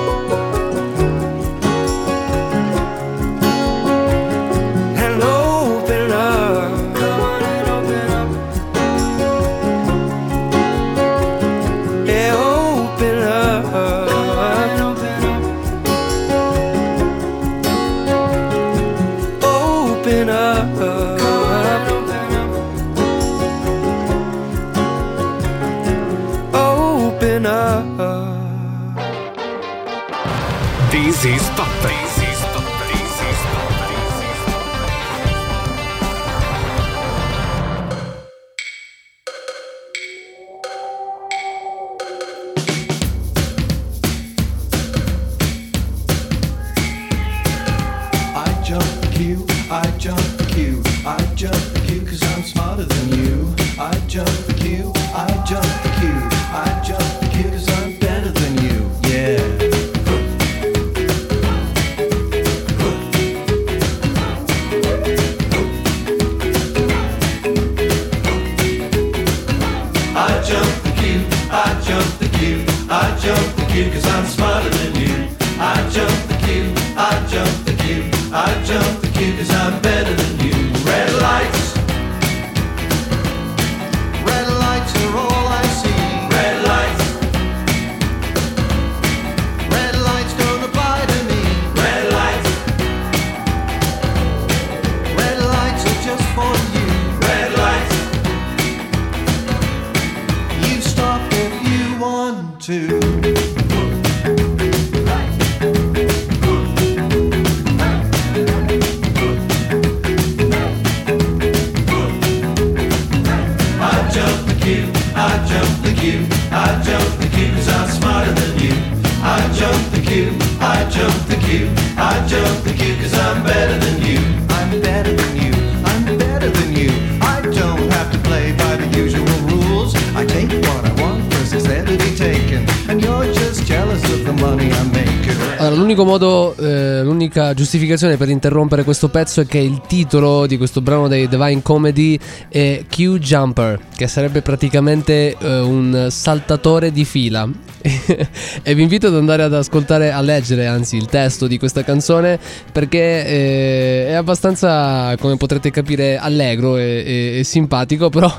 [136.00, 140.82] L'unico modo, eh, l'unica giustificazione per interrompere questo pezzo è che il titolo di questo
[140.82, 142.18] brano dei Divine Comedy
[142.48, 147.46] è Q Jumper, che sarebbe praticamente eh, un saltatore di fila.
[148.64, 152.40] e vi invito ad andare ad ascoltare, a leggere anzi il testo di questa canzone
[152.72, 158.34] perché eh, è abbastanza, come potrete capire, allegro e, e- e simpatico, però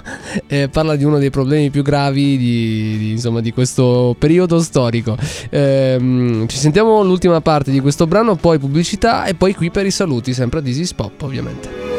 [0.46, 5.14] eh, parla di uno dei problemi più gravi di, di, insomma, di questo periodo storico.
[5.50, 9.90] Ehm, ci sentiamo l'ultima parte di questo brano, poi pubblicità e poi qui per i
[9.90, 11.89] saluti, sempre a This is Pop ovviamente.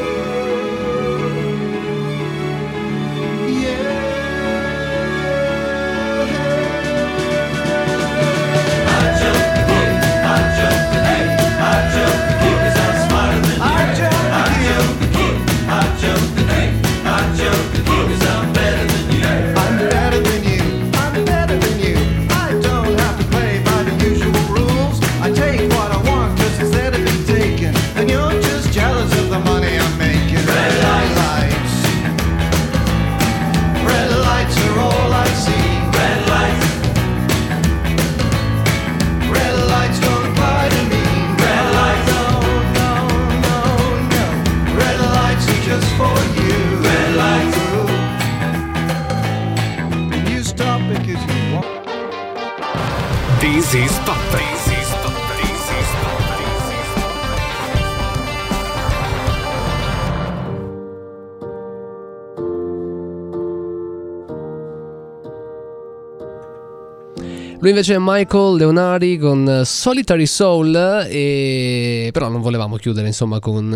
[67.62, 72.10] Lui invece è Michael Leonardi con Solitary Soul, e...
[72.12, 73.72] però non volevamo chiudere insomma con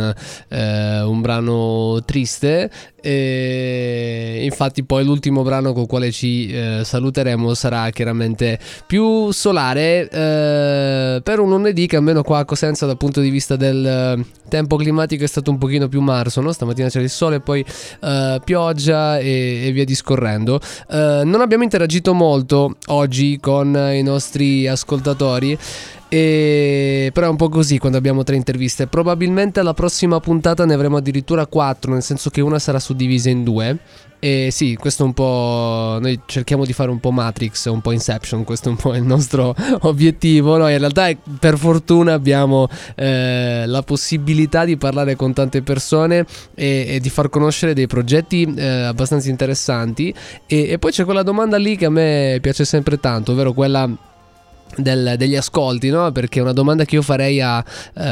[0.47, 2.71] eh, un brano triste.
[3.05, 8.57] E infatti poi l'ultimo brano con il quale ci eh, saluteremo sarà chiaramente
[8.87, 13.55] più solare eh, per un lunedì che almeno qua a Cosenza dal punto di vista
[13.55, 16.51] del eh, tempo climatico è stato un pochino più marzo, no?
[16.51, 17.63] stamattina c'era il sole poi
[18.01, 20.59] eh, pioggia e, e via discorrendo.
[20.89, 25.57] Eh, non abbiamo interagito molto oggi con i nostri ascoltatori.
[26.07, 27.09] E...
[27.13, 28.87] Però è un po' così quando abbiamo tre interviste.
[28.87, 33.43] Probabilmente alla prossima puntata ne avremo addirittura quattro, nel senso che una sarà suddivisa in
[33.43, 33.77] due.
[34.25, 35.99] E sì, questo è un po'.
[36.01, 39.03] Noi cerchiamo di fare un po' Matrix, un po' Inception, questo è un po' il
[39.03, 40.57] nostro obiettivo.
[40.57, 46.25] Noi in realtà, per fortuna, abbiamo eh, la possibilità di parlare con tante persone
[46.55, 50.11] e, e di far conoscere dei progetti eh, abbastanza interessanti.
[50.47, 53.87] E, e poi c'è quella domanda lì che a me piace sempre tanto, ovvero quella
[54.77, 56.11] del- degli ascolti, no?
[56.11, 57.63] Perché una domanda che io farei a,
[57.95, 58.03] eh,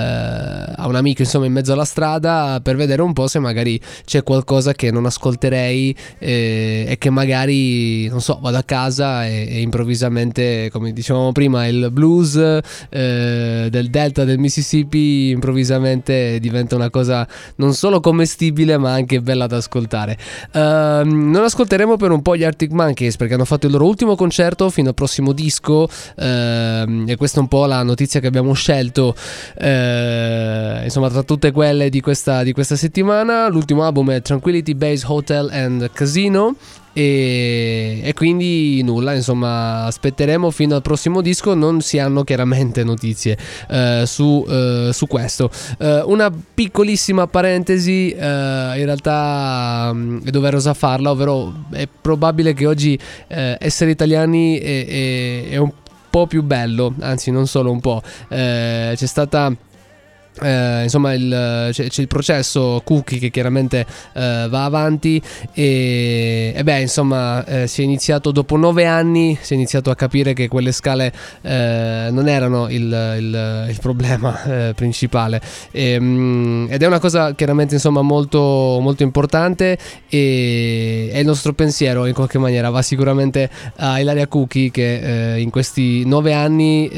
[0.75, 4.23] a un amico, insomma, in mezzo alla strada per vedere un po' se magari c'è
[4.23, 9.61] qualcosa che non ascolterei eh, e che magari, non so, vado a casa e, e
[9.61, 12.35] improvvisamente, come dicevamo prima, il blues
[12.89, 19.47] eh, del delta del Mississippi improvvisamente diventa una cosa non solo commestibile ma anche bella
[19.47, 20.17] da ascoltare.
[20.53, 24.15] Ehm, non ascolteremo per un po' gli Arctic Monkeys perché hanno fatto il loro ultimo
[24.15, 25.88] concerto fino al prossimo disco.
[26.43, 29.15] Ehm, e questa è un po' la notizia che abbiamo scelto
[29.57, 33.47] eh, insomma tra tutte quelle di questa, di questa settimana.
[33.47, 36.55] L'ultimo album è Tranquility Base Hotel and Casino.
[36.95, 41.55] E, e quindi nulla insomma aspetteremo fino al prossimo disco.
[41.55, 43.35] Non si hanno chiaramente notizie
[43.69, 45.49] eh, su, eh, su questo.
[45.79, 52.67] Eh, una piccolissima parentesi eh, in realtà mm, è doverosa farla ovvero è probabile che
[52.67, 52.97] oggi
[53.27, 55.82] eh, essere italiani è, è- è un po'
[56.27, 58.02] più bello, anzi non solo un po'.
[58.30, 59.52] Eh, c'è stata
[60.41, 65.22] eh, insomma il, c'è, c'è il processo Cookie che chiaramente eh, va avanti
[65.53, 69.95] e, e beh insomma eh, si è iniziato dopo nove anni si è iniziato a
[69.95, 71.11] capire che quelle scale
[71.41, 72.81] eh, non erano il,
[73.19, 75.41] il- il problema eh, principale.
[75.72, 78.39] E, mm, ed è una cosa chiaramente insomma molto,
[78.81, 79.77] molto importante
[80.10, 82.69] e, e il nostro pensiero in qualche maniera.
[82.69, 86.89] Va sicuramente a Ilaria Cookie che eh, in questi nove anni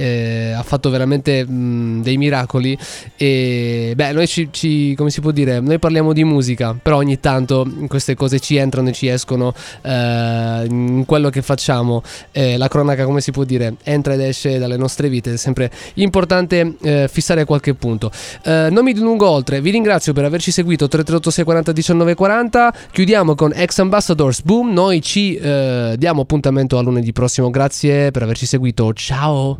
[0.56, 2.78] ha fatto veramente mh, dei miracoli
[3.26, 7.19] e beh noi ci, ci- come si può dire noi parliamo di musica però ogni
[7.19, 12.03] tanto queste cose ci entrano e ci escono eh, in quello che facciamo.
[12.31, 15.72] Eh, la cronaca come si può dire entra ed esce dalle nostre vite è sempre
[15.95, 18.11] importante eh, fissare qualche punto.
[18.43, 23.34] Eh, non mi dilungo oltre vi ringrazio per averci seguito 338 640 19 40 chiudiamo
[23.34, 28.45] con Ex Ambassadors Boom noi ci eh, diamo appuntamento a lunedì prossimo grazie per averci
[28.45, 29.60] seguito ciao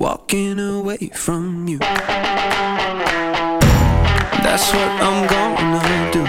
[0.00, 1.78] Walking away from you.
[4.40, 6.24] That's what I'm gonna do.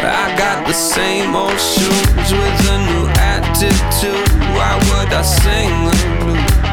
[0.00, 4.30] I got the same old shoes with a new attitude.
[4.56, 6.69] Why would I sing the blues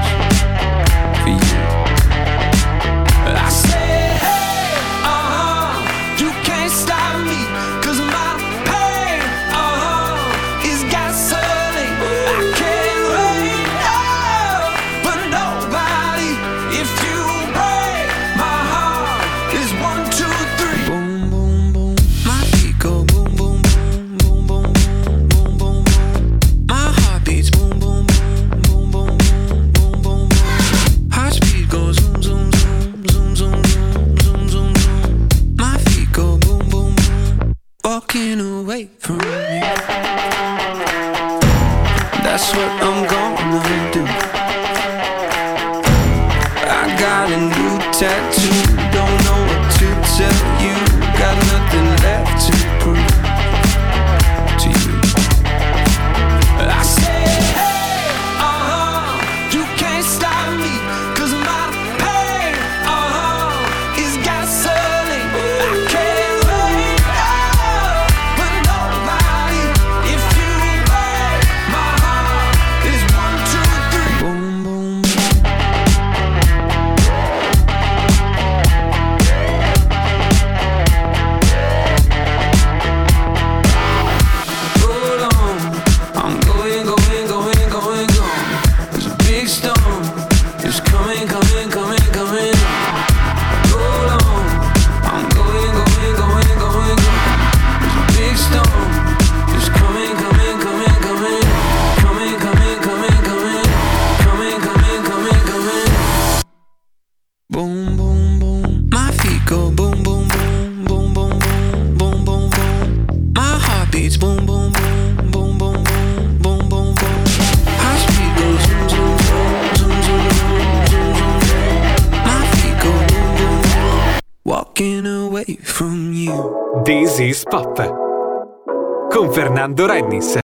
[130.10, 130.36] He said.